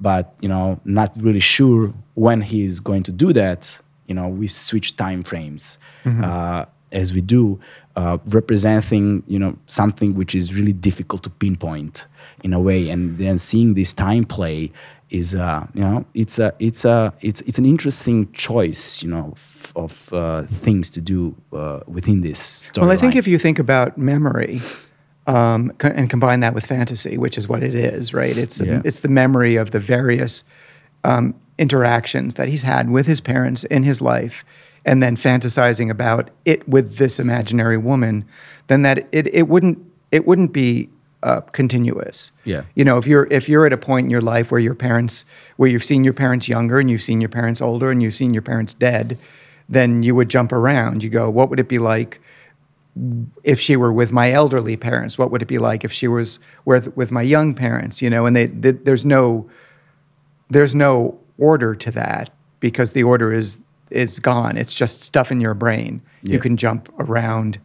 But 0.00 0.24
you 0.42 0.48
know 0.52 0.80
not 0.84 1.10
really 1.26 1.44
sure 1.56 1.92
when 2.14 2.38
he's 2.52 2.80
going 2.80 3.04
to 3.04 3.12
do 3.12 3.32
that 3.32 3.60
you 4.08 4.14
know 4.14 4.28
we 4.40 4.46
switch 4.46 4.88
time 4.96 5.22
frames 5.30 5.78
uh, 6.04 6.64
as 6.92 7.12
we 7.12 7.20
do 7.20 7.58
uh, 7.96 8.18
representing 8.26 9.22
you 9.26 9.38
know 9.38 9.56
something 9.66 10.14
which 10.14 10.34
is 10.34 10.54
really 10.54 10.72
difficult 10.72 11.22
to 11.22 11.30
pinpoint 11.30 12.06
in 12.44 12.52
a 12.52 12.60
way. 12.60 12.90
And 12.92 13.18
then 13.18 13.38
seeing 13.38 13.74
this 13.74 13.92
time 13.92 14.24
play 14.24 14.70
is 15.10 15.34
uh, 15.34 15.66
you 15.74 15.80
know 15.80 16.04
it's 16.14 16.38
a 16.38 16.52
it's 16.58 16.84
a 16.84 17.12
it's 17.20 17.40
it's 17.42 17.58
an 17.58 17.64
interesting 17.64 18.30
choice 18.32 19.02
you 19.02 19.10
know 19.10 19.32
f- 19.32 19.72
of 19.76 20.12
uh, 20.12 20.42
things 20.42 20.90
to 20.90 21.00
do 21.00 21.34
uh, 21.52 21.80
within 21.86 22.20
this 22.20 22.38
story. 22.38 22.86
Well, 22.86 22.96
I 22.96 22.98
think 23.00 23.16
if 23.16 23.26
you 23.26 23.38
think 23.38 23.58
about 23.58 23.96
memory 23.96 24.60
um, 25.26 25.72
co- 25.78 25.88
and 25.88 26.08
combine 26.08 26.40
that 26.40 26.54
with 26.54 26.64
fantasy, 26.66 27.18
which 27.18 27.36
is 27.38 27.48
what 27.48 27.62
it 27.62 27.74
is, 27.74 28.12
right? 28.14 28.36
It's 28.36 28.60
Yeah. 28.60 28.80
it's 28.84 29.00
the 29.00 29.08
memory 29.08 29.56
of 29.56 29.70
the 29.72 29.80
various 29.80 30.44
um, 31.04 31.34
interactions 31.58 32.34
that 32.34 32.48
he's 32.48 32.62
had 32.62 32.90
with 32.90 33.06
his 33.06 33.20
parents 33.20 33.64
in 33.64 33.82
his 33.82 34.00
life, 34.00 34.44
and 34.84 35.02
then 35.02 35.16
fantasizing 35.16 35.90
about 35.90 36.30
it 36.44 36.68
with 36.68 36.96
this 36.96 37.18
imaginary 37.18 37.78
woman. 37.78 38.24
Then 38.68 38.82
that 38.82 39.06
it 39.12 39.32
it 39.34 39.48
wouldn't 39.48 39.78
it 40.12 40.26
wouldn't 40.26 40.52
be 40.52 40.88
uh, 41.22 41.40
continuous. 41.52 42.30
Yeah. 42.44 42.62
You 42.74 42.84
know, 42.84 42.98
if 42.98 43.06
you're 43.06 43.26
if 43.30 43.48
you're 43.48 43.66
at 43.66 43.72
a 43.72 43.76
point 43.78 44.04
in 44.04 44.10
your 44.10 44.20
life 44.20 44.50
where 44.50 44.60
your 44.60 44.74
parents 44.74 45.24
where 45.56 45.68
you've 45.68 45.84
seen 45.84 46.04
your 46.04 46.12
parents 46.14 46.48
younger 46.48 46.78
and 46.78 46.90
you've 46.90 47.02
seen 47.02 47.20
your 47.20 47.28
parents 47.30 47.60
older 47.60 47.90
and 47.90 48.02
you've 48.02 48.14
seen 48.14 48.32
your 48.32 48.42
parents 48.42 48.74
dead, 48.74 49.18
then 49.68 50.02
you 50.02 50.14
would 50.14 50.28
jump 50.28 50.52
around. 50.52 51.02
You 51.02 51.10
go, 51.10 51.28
what 51.30 51.50
would 51.50 51.58
it 51.58 51.68
be 51.68 51.78
like 51.78 52.20
if 53.44 53.60
she 53.60 53.76
were 53.76 53.92
with 53.92 54.12
my 54.12 54.30
elderly 54.32 54.76
parents? 54.76 55.18
What 55.18 55.30
would 55.30 55.42
it 55.42 55.48
be 55.48 55.58
like 55.58 55.84
if 55.84 55.92
she 55.92 56.08
was 56.08 56.38
with 56.64 56.96
with 56.96 57.10
my 57.10 57.22
young 57.22 57.54
parents? 57.54 58.00
You 58.00 58.10
know, 58.10 58.26
and 58.26 58.36
they, 58.36 58.46
th 58.48 58.76
there's 58.84 59.04
no 59.04 59.48
there's 60.50 60.74
no 60.74 61.18
order 61.38 61.74
to 61.74 61.90
that 61.90 62.30
because 62.60 62.92
the 62.92 63.02
order 63.02 63.32
is 63.32 63.64
is 63.90 64.18
gone. 64.18 64.56
It's 64.56 64.74
just 64.74 65.02
stuff 65.02 65.30
in 65.30 65.40
your 65.40 65.54
brain. 65.54 66.02
Yeah. 66.22 66.34
You 66.34 66.40
can 66.40 66.56
jump 66.56 66.92
around, 66.98 67.58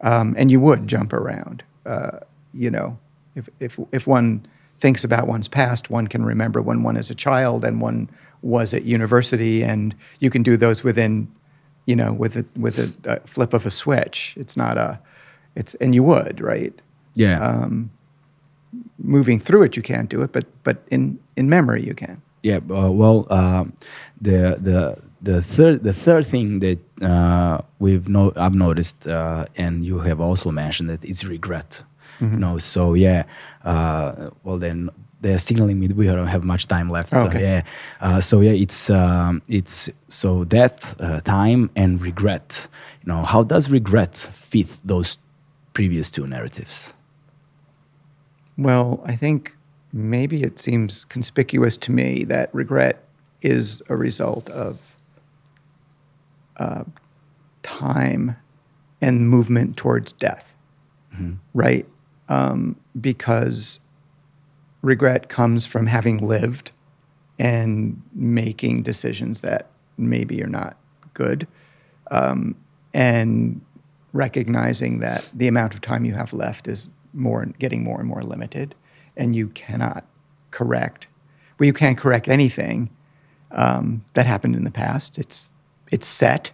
um, 0.00 0.34
and 0.38 0.50
you 0.50 0.60
would 0.60 0.88
jump 0.88 1.12
around. 1.12 1.64
Uh, 1.84 2.20
you 2.54 2.70
know, 2.70 2.98
if 3.34 3.48
if 3.60 3.78
if 3.92 4.06
one 4.06 4.46
thinks 4.78 5.04
about 5.04 5.26
one's 5.26 5.48
past, 5.48 5.90
one 5.90 6.06
can 6.06 6.24
remember 6.24 6.60
when 6.60 6.82
one 6.82 6.96
is 6.96 7.10
a 7.10 7.14
child 7.14 7.64
and 7.64 7.80
one 7.80 8.08
was 8.42 8.74
at 8.74 8.84
university, 8.84 9.64
and 9.64 9.94
you 10.20 10.30
can 10.30 10.42
do 10.42 10.56
those 10.56 10.84
within, 10.84 11.28
you 11.86 11.96
know, 11.96 12.12
with 12.12 12.36
a 12.36 12.44
with 12.56 12.78
a, 12.78 12.92
a 13.04 13.20
flip 13.26 13.54
of 13.54 13.66
a 13.66 13.70
switch. 13.70 14.34
It's 14.36 14.56
not 14.56 14.76
a, 14.76 14.98
it's 15.54 15.74
and 15.76 15.94
you 15.94 16.02
would 16.02 16.40
right 16.40 16.82
yeah, 17.16 17.40
um, 17.40 17.90
moving 18.98 19.40
through 19.40 19.64
it, 19.64 19.76
you 19.76 19.82
can't 19.82 20.08
do 20.08 20.22
it, 20.22 20.32
but 20.32 20.44
but 20.62 20.76
in 20.90 21.18
in 21.36 21.48
memory, 21.48 21.82
you 21.82 21.94
can. 21.94 22.22
yeah. 22.42 22.58
Uh, 22.70 22.90
well, 22.90 23.26
um, 23.30 23.72
the 24.20 24.56
the 24.60 24.98
the 25.22 25.42
third 25.42 25.82
the 25.82 25.94
third 25.94 26.26
thing 26.26 26.60
that 26.60 26.78
uh, 27.02 27.62
we've 27.78 28.08
no 28.08 28.32
I've 28.36 28.54
noticed, 28.54 29.06
uh, 29.06 29.46
and 29.56 29.84
you 29.84 30.00
have 30.00 30.20
also 30.20 30.50
mentioned 30.50 30.90
that 30.90 31.04
is 31.04 31.26
regret. 31.26 31.82
You 32.20 32.38
know, 32.38 32.58
so 32.58 32.94
yeah. 32.94 33.24
Uh, 33.64 34.30
well, 34.44 34.58
then 34.58 34.90
they're 35.20 35.38
signaling 35.38 35.80
me 35.80 35.86
that 35.86 35.96
we 35.96 36.06
don't 36.06 36.26
have 36.26 36.44
much 36.44 36.66
time 36.68 36.90
left. 36.90 37.10
So, 37.10 37.26
Okay. 37.26 37.40
yeah. 37.40 37.62
Uh, 38.00 38.20
so 38.20 38.40
yeah, 38.40 38.52
it's 38.52 38.90
um, 38.90 39.42
it's 39.48 39.88
so 40.08 40.44
death, 40.44 40.94
uh, 41.00 41.20
time, 41.22 41.70
and 41.74 42.00
regret. 42.00 42.68
You 43.02 43.12
know, 43.12 43.24
how 43.24 43.42
does 43.42 43.70
regret 43.70 44.16
fit 44.32 44.68
those 44.84 45.18
previous 45.72 46.10
two 46.10 46.26
narratives? 46.26 46.92
Well, 48.58 49.02
I 49.04 49.16
think 49.16 49.52
maybe 49.92 50.42
it 50.42 50.58
seems 50.58 51.04
conspicuous 51.04 51.76
to 51.78 51.92
me 51.92 52.24
that 52.24 52.54
regret 52.54 53.02
is 53.42 53.82
a 53.88 53.96
result 53.96 54.48
of 54.50 54.78
uh, 56.56 56.84
time 57.62 58.36
and 59.00 59.28
movement 59.28 59.76
towards 59.76 60.12
death, 60.12 60.56
right? 61.54 61.86
Um, 62.28 62.76
because 62.98 63.80
regret 64.82 65.28
comes 65.28 65.66
from 65.66 65.86
having 65.86 66.18
lived 66.18 66.72
and 67.38 68.02
making 68.12 68.82
decisions 68.82 69.40
that 69.42 69.68
maybe 69.98 70.42
are 70.42 70.48
not 70.48 70.76
good, 71.14 71.46
um, 72.10 72.54
and 72.94 73.60
recognizing 74.12 75.00
that 75.00 75.28
the 75.34 75.48
amount 75.48 75.74
of 75.74 75.80
time 75.80 76.04
you 76.04 76.14
have 76.14 76.32
left 76.32 76.68
is 76.68 76.90
more 77.12 77.46
getting 77.58 77.82
more 77.82 77.98
and 77.98 78.08
more 78.08 78.22
limited, 78.22 78.74
and 79.16 79.34
you 79.36 79.48
cannot 79.48 80.04
correct. 80.50 81.08
Well, 81.58 81.66
you 81.66 81.72
can't 81.72 81.98
correct 81.98 82.28
anything 82.28 82.90
um, 83.50 84.04
that 84.14 84.26
happened 84.26 84.56
in 84.56 84.64
the 84.64 84.70
past. 84.70 85.18
It's 85.18 85.54
it's 85.90 86.06
set, 86.06 86.50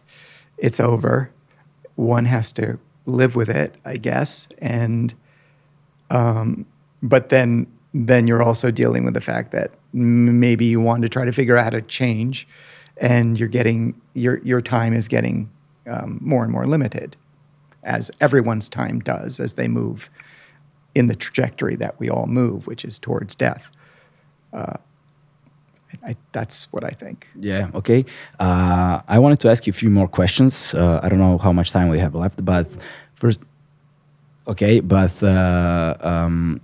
it's 0.58 0.80
over. 0.80 1.30
One 1.96 2.24
has 2.26 2.52
to 2.52 2.78
live 3.06 3.34
with 3.34 3.48
it, 3.48 3.76
I 3.84 3.96
guess, 3.96 4.48
and 4.58 5.14
um, 6.10 6.66
but 7.02 7.28
then 7.28 7.66
then 7.94 8.26
you're 8.26 8.42
also 8.42 8.70
dealing 8.70 9.04
with 9.04 9.14
the 9.14 9.20
fact 9.20 9.52
that 9.52 9.70
maybe 9.92 10.64
you 10.64 10.80
want 10.80 11.02
to 11.02 11.08
try 11.08 11.24
to 11.24 11.32
figure 11.32 11.56
out 11.56 11.64
how 11.64 11.70
to 11.70 11.82
change, 11.82 12.48
and 12.96 13.38
you're 13.38 13.48
getting 13.48 14.00
your 14.14 14.38
your 14.38 14.62
time 14.62 14.92
is 14.94 15.08
getting 15.08 15.50
um, 15.86 16.18
more 16.20 16.42
and 16.42 16.52
more 16.52 16.66
limited, 16.66 17.16
as 17.82 18.10
everyone's 18.20 18.68
time 18.68 19.00
does 19.00 19.40
as 19.40 19.54
they 19.54 19.68
move 19.68 20.10
in 20.94 21.06
the 21.08 21.14
trajectory 21.14 21.76
that 21.76 21.98
we 21.98 22.10
all 22.10 22.26
move, 22.26 22.66
which 22.66 22.84
is 22.84 22.98
towards 22.98 23.34
death. 23.34 23.70
Uh, 24.52 24.76
I, 26.04 26.16
that's 26.32 26.72
what 26.72 26.84
I 26.84 26.90
think. 26.90 27.28
Yeah. 27.38 27.70
Okay. 27.74 28.04
Uh, 28.38 29.00
I 29.08 29.18
wanted 29.18 29.40
to 29.40 29.50
ask 29.50 29.66
you 29.66 29.70
a 29.70 29.74
few 29.74 29.90
more 29.90 30.08
questions. 30.08 30.74
Uh, 30.74 31.00
I 31.02 31.08
don't 31.08 31.18
know 31.18 31.38
how 31.38 31.52
much 31.52 31.70
time 31.70 31.88
we 31.88 31.98
have 31.98 32.14
left, 32.14 32.44
but 32.44 32.66
first, 33.14 33.42
okay. 34.46 34.80
But 34.80 35.22
uh, 35.22 35.96
um, 36.00 36.60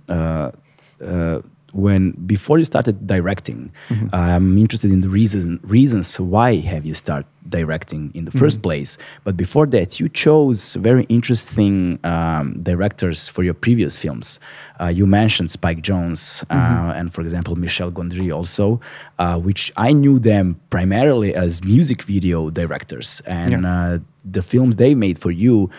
uh, 1.01 1.41
when 1.73 2.11
before 2.11 2.57
you 2.57 2.65
started 2.65 3.05
directing, 3.05 3.71
I'm 4.13 4.57
interested 4.57 4.91
in 4.91 5.01
the 5.01 5.09
reason 5.09 5.59
reasons 5.63 6.19
why 6.19 6.55
have 6.57 6.85
you 6.85 6.95
start 6.95 7.25
directing 7.47 8.11
in 8.13 8.25
the 8.25 8.31
1st 8.31 8.61
place. 8.61 8.97
But 9.23 9.35
before 9.35 9.65
that, 9.67 9.99
you 9.99 10.07
chose 10.09 10.75
very 10.75 11.03
interesting 11.09 11.99
um, 12.03 12.61
directors 12.61 13.27
for 13.27 13.43
your 13.43 13.55
previous 13.55 13.97
films. 13.97 14.39
Uh, 14.79 14.87
you 14.87 15.07
mentioned 15.07 15.49
Spike 15.51 15.81
Jonze 15.81 16.43
uh, 16.49 16.93
and, 16.95 17.13
for 17.13 17.21
example, 17.21 17.55
Michel 17.55 17.91
Gondry 17.91 18.33
also, 18.33 18.79
uh, 19.17 19.39
which 19.39 19.71
I 19.77 19.93
knew 19.93 20.19
them 20.19 20.59
primarily 20.69 21.33
as 21.33 21.63
music 21.63 22.03
video 22.03 22.49
directors 22.49 23.21
and. 23.25 23.51
Yeah. 23.51 23.69
Uh, 23.69 23.99
the 24.25 24.41
films 24.41 24.75
they 24.75 24.95
made 24.95 25.17
for 25.17 25.31
you, 25.31 25.69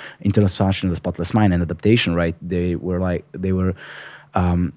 the 0.90 0.96
Spotless 0.96 1.34
Mind 1.34 1.52
and 1.52 1.62
Adaptation, 1.62 2.14
right? 2.14 2.34
They 2.40 2.74
were 2.74 2.98
like 2.98 3.24
they 3.32 3.52
were 3.52 3.74
um, 4.34 4.72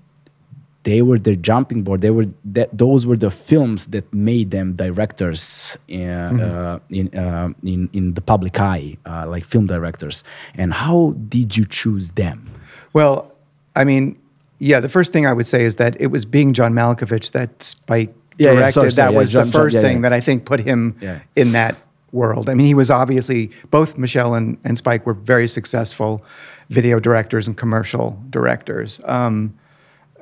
they 0.83 1.01
were 1.01 1.17
their 1.19 1.35
jumping 1.37 1.83
board. 1.83 2.01
They 2.01 2.09
were 2.11 2.27
that 2.45 2.77
those 2.77 3.05
were 3.05 3.17
the 3.17 3.31
films 3.31 3.87
that 3.87 4.11
made 4.13 4.51
them 4.51 4.73
directors 4.73 5.77
in 5.87 6.39
uh, 6.41 6.79
in, 6.89 7.07
uh, 7.17 7.49
in 7.63 7.89
in 7.93 8.13
the 8.13 8.21
public 8.21 8.59
eye, 8.59 8.97
uh, 9.05 9.25
like 9.27 9.45
film 9.45 9.67
directors. 9.67 10.23
And 10.55 10.73
how 10.73 11.15
did 11.29 11.55
you 11.57 11.65
choose 11.65 12.11
them? 12.11 12.49
Well, 12.93 13.31
I 13.75 13.83
mean, 13.85 14.17
yeah, 14.59 14.79
the 14.81 14.89
first 14.89 15.13
thing 15.13 15.25
I 15.25 15.33
would 15.33 15.47
say 15.47 15.63
is 15.63 15.75
that 15.77 15.95
it 15.99 16.07
was 16.07 16.25
being 16.25 16.53
John 16.53 16.73
Malkovich 16.73 17.31
that 17.31 17.63
Spike 17.63 18.13
Yeah, 18.37 18.49
yeah, 18.49 18.53
directed. 18.55 18.73
sorry, 18.73 18.89
that 18.91 19.11
yeah, 19.11 19.19
was 19.19 19.31
John- 19.31 19.45
the 19.47 19.51
John- 19.51 19.61
first 19.61 19.75
yeah, 19.75 19.81
thing 19.81 20.01
that 20.03 20.13
I 20.13 20.19
think 20.21 20.45
put 20.45 20.59
him 20.59 20.95
in 21.35 21.51
that 21.53 21.75
world. 22.11 22.49
I 22.49 22.53
mean, 22.53 22.67
he 22.67 22.75
was 22.75 22.91
obviously, 22.91 23.49
both 23.71 23.97
Michel 23.97 24.35
and, 24.35 24.57
and 24.63 24.77
Spike 24.77 25.05
were 25.07 25.15
very 25.15 25.47
successful 25.47 26.23
video 26.69 26.99
directors 26.99 27.47
and 27.47 27.57
commercial 27.57 28.17
directors. 28.29 28.99
Um, 29.05 29.53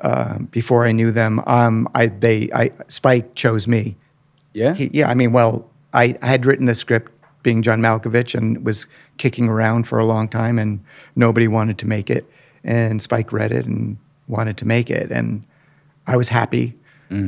uh, 0.01 0.39
before 0.39 0.85
I 0.85 0.91
knew 0.91 1.11
them, 1.11 1.41
um, 1.45 1.87
I, 1.95 2.07
they, 2.07 2.49
I, 2.53 2.71
Spike 2.87 3.35
chose 3.35 3.67
me. 3.67 3.95
Yeah, 4.53 4.73
He, 4.73 4.89
yeah, 4.91 5.09
I 5.09 5.13
mean, 5.13 5.31
well, 5.31 5.69
I, 5.93 6.17
I 6.21 6.27
had 6.27 6.45
written 6.45 6.65
the 6.65 6.75
script 6.75 7.11
being 7.43 7.61
John 7.61 7.81
Malkovich 7.81 8.35
and 8.35 8.65
was 8.65 8.85
kicking 9.17 9.47
around 9.47 9.87
for 9.87 9.99
a 9.99 10.05
long 10.05 10.27
time, 10.27 10.59
and 10.59 10.83
nobody 11.15 11.47
wanted 11.47 11.77
to 11.79 11.87
make 11.87 12.09
it. 12.09 12.25
And 12.63 13.01
Spike 13.01 13.31
read 13.31 13.51
it 13.51 13.65
and 13.65 13.97
wanted 14.27 14.57
to 14.57 14.65
make 14.65 14.89
it, 14.89 15.11
and 15.11 15.43
I 16.05 16.17
was 16.17 16.29
happy 16.29 16.75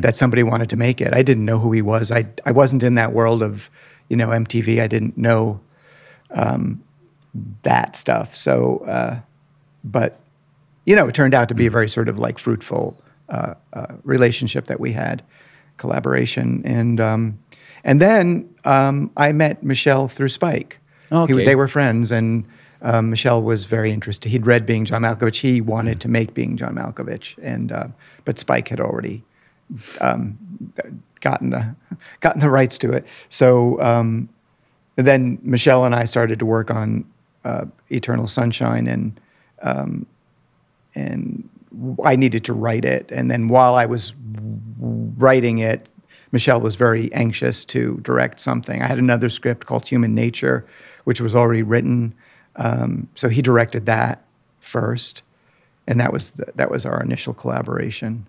that 0.02 0.16
somebody 0.16 0.44
wanted 0.44 0.70
to 0.70 0.78
make 0.78 1.02
it. 1.02 1.14
I 1.14 1.24
didn't 1.24 1.46
know 1.46 1.60
who 1.60 1.72
he 1.72 1.82
was. 1.82 2.12
I 2.12 2.26
I 2.46 2.52
wasn't 2.52 2.84
in 2.84 2.96
that 2.96 3.14
world 3.14 3.44
of, 3.44 3.70
you 4.08 4.16
know, 4.16 4.30
MTV. 4.30 4.82
I 4.82 4.88
didn't 4.88 5.18
know 5.18 5.60
um, 6.32 6.84
that 7.64 7.96
stuff. 7.96 8.36
So, 8.36 8.78
uh, 8.88 9.20
but 9.84 10.20
you 10.86 10.96
know, 10.96 11.08
it 11.08 11.16
turned 11.16 11.34
out 11.34 11.48
to 11.50 11.56
be 11.56 11.66
a 11.66 11.72
very 11.72 11.88
sort 11.90 12.10
of 12.10 12.18
like 12.20 12.38
fruitful 12.40 13.02
uh, 13.30 13.54
uh, 13.74 13.88
relationship 14.04 14.66
that 14.68 14.80
we 14.80 14.92
had, 14.94 15.24
collaboration, 15.78 16.62
and 16.66 17.00
um, 17.00 17.40
and 17.84 18.02
then 18.02 18.50
um, 18.66 19.12
I 19.18 19.32
met 19.32 19.64
Michel 19.64 20.08
through 20.08 20.30
Spike. 20.30 20.80
He- 21.10 21.16
Okay. 21.16 21.46
they 21.46 21.56
were 21.56 21.68
friends, 21.68 22.12
and 22.12 22.44
um, 22.82 23.10
Michel 23.12 23.42
was 23.42 23.66
very 23.66 23.92
interested. 23.92 24.30
He'd 24.32 24.46
read 24.48 24.66
Being 24.66 24.84
John 24.86 25.04
Malkovich. 25.04 25.42
He 25.42 25.62
wanted 25.62 26.02
to 26.02 26.08
make 26.10 26.34
Being 26.34 26.58
John 26.58 26.76
Malkovich, 26.76 27.38
and 27.42 27.72
uh, 27.72 27.88
but 28.26 28.40
Spike 28.40 28.68
had 28.70 28.80
already 28.80 29.24
um, 30.02 30.38
gotten 31.22 31.50
the 31.52 31.76
gotten 32.20 32.42
the 32.42 32.50
rights 32.50 32.78
to 32.80 32.92
it. 32.92 33.06
So 33.30 33.80
um, 33.82 34.30
then 34.96 35.40
Michel 35.44 35.86
and 35.86 35.96
I 35.96 36.06
started 36.06 36.40
to 36.40 36.46
work 36.46 36.72
on 36.72 37.06
uh, 37.46 37.66
Eternal 37.90 38.28
Sunshine, 38.28 38.88
and 38.88 39.20
um, 39.62 40.06
and 40.96 41.50
I 42.04 42.16
needed 42.16 42.44
to 42.46 42.54
write 42.54 42.86
it. 42.86 43.12
And 43.12 43.30
then 43.32 43.48
while 43.48 43.76
I 43.76 43.86
was 43.86 44.14
writing 44.80 45.60
it, 45.60 45.90
Michel 46.32 46.60
was 46.60 46.76
very 46.76 47.14
anxious 47.14 47.64
to 47.66 48.00
direct 48.02 48.40
something. 48.40 48.82
I 48.82 48.88
had 48.88 48.98
another 48.98 49.30
script 49.30 49.66
called 49.68 49.86
Human 49.86 50.16
Nature, 50.16 50.66
which 51.04 51.22
was 51.22 51.36
already 51.36 51.62
written. 51.62 52.16
Um, 52.56 53.08
so 53.16 53.30
he 53.30 53.42
directed 53.42 53.86
that 53.86 54.24
first, 54.60 55.22
and 55.88 56.00
that 56.00 56.12
was 56.12 56.32
the, 56.32 56.52
that 56.56 56.72
was 56.72 56.86
our 56.86 57.02
initial 57.02 57.34
collaboration. 57.34 58.26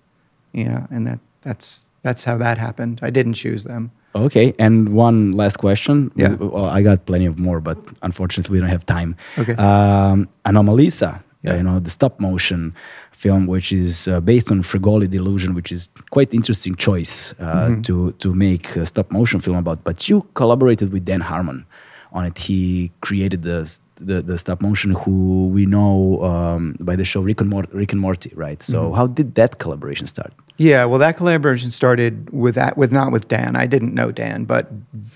Yeah, 0.53 0.87
and 0.90 1.07
that 1.07 1.20
that's 1.42 1.88
that's 2.03 2.24
how 2.24 2.37
that 2.38 2.59
happened. 2.59 3.00
I 3.03 3.11
didn't 3.11 3.35
choose 3.35 3.64
them. 3.64 3.90
Okay, 4.14 4.55
and 4.59 4.90
one 4.90 5.33
last 5.33 5.57
question. 5.57 6.12
Yeah. 6.14 6.35
Well, 6.35 6.66
I 6.66 6.83
got 6.83 7.07
plenty 7.07 7.27
of 7.27 7.38
more, 7.38 7.61
but 7.61 7.79
unfortunately, 8.03 8.53
we 8.53 8.61
don't 8.61 8.68
have 8.68 8.87
time. 8.87 9.16
Okay. 9.38 9.55
Um, 9.55 10.29
Anomalisa, 10.44 11.22
Yeah. 11.44 11.57
you 11.59 11.62
know, 11.62 11.78
the 11.80 11.90
stop 11.90 12.18
motion 12.20 12.72
film, 13.12 13.46
which 13.46 13.72
is 13.72 14.09
uh, 14.09 14.20
based 14.20 14.50
on 14.50 14.62
Fregoli 14.62 15.09
Delusion, 15.09 15.54
which 15.54 15.70
is 15.72 15.88
quite 16.11 16.35
interesting 16.35 16.74
choice 16.76 17.33
uh, 17.38 17.44
Mm-hmm. 17.68 17.83
to 17.83 18.12
to 18.22 18.28
make 18.35 18.66
a 18.76 18.87
stop 18.87 19.11
motion 19.11 19.40
film 19.40 19.57
about. 19.57 19.78
But 19.85 20.09
you 20.09 20.16
collaborated 20.35 20.88
with 20.92 21.04
Dan 21.04 21.20
Harmon 21.20 21.64
on 22.12 22.24
it. 22.26 22.38
He 22.38 22.90
created 23.00 23.42
the 23.42 23.59
the, 24.07 24.22
the 24.22 24.37
stop 24.38 24.61
motion, 24.61 24.90
who 25.04 25.48
we 25.57 25.66
know 25.66 26.20
um, 26.30 26.74
by 26.80 26.96
the 26.96 27.04
show 27.04 27.20
Rick 27.22 27.40
and, 27.40 27.50
Mor- 27.50 27.70
Rick 27.72 27.92
and 27.92 28.00
Morty, 28.00 28.30
right? 28.35 28.61
So 28.62 28.76
Mm-hmm. 28.78 28.96
how 28.96 29.07
did 29.07 29.35
that 29.35 29.59
collaboration 29.59 30.07
start? 30.07 30.33
Yeah, 30.57 30.85
well, 30.88 30.98
that 31.00 31.16
collaboration 31.16 31.70
started 31.70 32.12
with 32.30 32.54
that, 32.54 32.76
with 32.76 32.92
not 32.92 33.12
with 33.12 33.26
Dan. 33.28 33.54
I 33.64 33.66
didn't 33.66 33.94
know 33.94 34.11
Dan, 34.12 34.44
but 34.46 34.64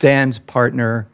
Dan's 0.01 0.39
partner 0.39 1.07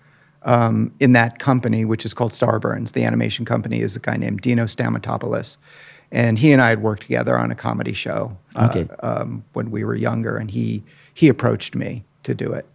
um, 0.44 0.92
in 1.00 1.12
that 1.12 1.38
company, 1.38 1.84
which 1.84 2.04
is 2.04 2.14
called 2.14 2.32
Starburns, 2.32 2.92
the 2.92 3.04
animation 3.04 3.44
company, 3.44 3.80
is 3.80 3.96
a 3.96 4.00
guy 4.00 4.16
named 4.16 4.40
Dino 4.42 4.64
Stamatopoulos, 4.64 5.56
and 6.12 6.38
he 6.38 6.52
and 6.52 6.60
I 6.62 6.68
had 6.70 6.82
worked 6.82 7.02
together 7.02 7.36
on 7.36 7.50
a 7.50 7.54
comedy 7.54 7.92
show 7.92 8.36
uh, 8.56 8.68
Okay. 8.70 8.88
um, 9.02 9.44
when 9.54 9.70
we 9.70 9.84
were 9.84 9.94
younger, 9.96 10.36
and 10.36 10.50
he 10.50 10.82
he 11.12 11.28
approached 11.28 11.74
me 11.74 12.04
to 12.24 12.34
do 12.34 12.52
it. 12.52 12.66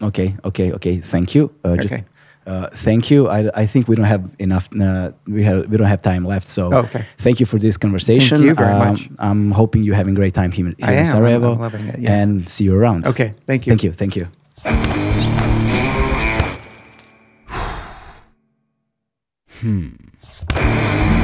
Okay, 0.00 0.36
okay, 0.44 0.72
okay. 0.72 0.98
Thank 0.98 1.34
you. 1.34 1.50
Uh, 1.64 1.76
just, 1.76 1.94
Okay. 1.94 2.04
uh, 2.46 2.68
thank 2.72 3.10
you. 3.10 3.28
I, 3.28 3.50
I 3.62 3.66
think 3.66 3.86
we 3.88 3.94
don't 3.96 4.06
have 4.06 4.24
enough. 4.38 4.68
Uh, 4.74 5.12
we 5.26 5.44
have 5.44 5.68
we 5.68 5.76
don't 5.76 5.86
have 5.88 6.02
time 6.02 6.24
left. 6.24 6.48
So 6.48 6.72
Okay. 6.74 7.04
thank 7.18 7.38
you 7.40 7.46
for 7.46 7.58
this 7.58 7.76
conversation. 7.76 8.38
Thank 8.38 8.48
you 8.48 8.54
very 8.54 8.72
Um, 8.72 8.78
much. 8.88 9.10
I'm 9.18 9.50
hoping 9.52 9.84
you're 9.84 9.94
having 9.96 10.14
a 10.14 10.18
great 10.18 10.34
time 10.34 10.50
here, 10.50 10.66
here 10.78 10.88
I 10.88 10.92
in 11.00 11.04
Sarajevo. 11.04 11.62
It, 11.62 11.98
yeah. 12.00 12.22
And 12.22 12.48
see 12.48 12.64
you 12.64 12.74
around. 12.74 13.06
Okay, 13.06 13.34
thank 13.46 13.66
you. 13.66 13.70
Thank 13.70 13.82
you. 13.84 13.92
Thank 13.92 14.16
you. 14.16 15.11
Hmm. 19.62 21.21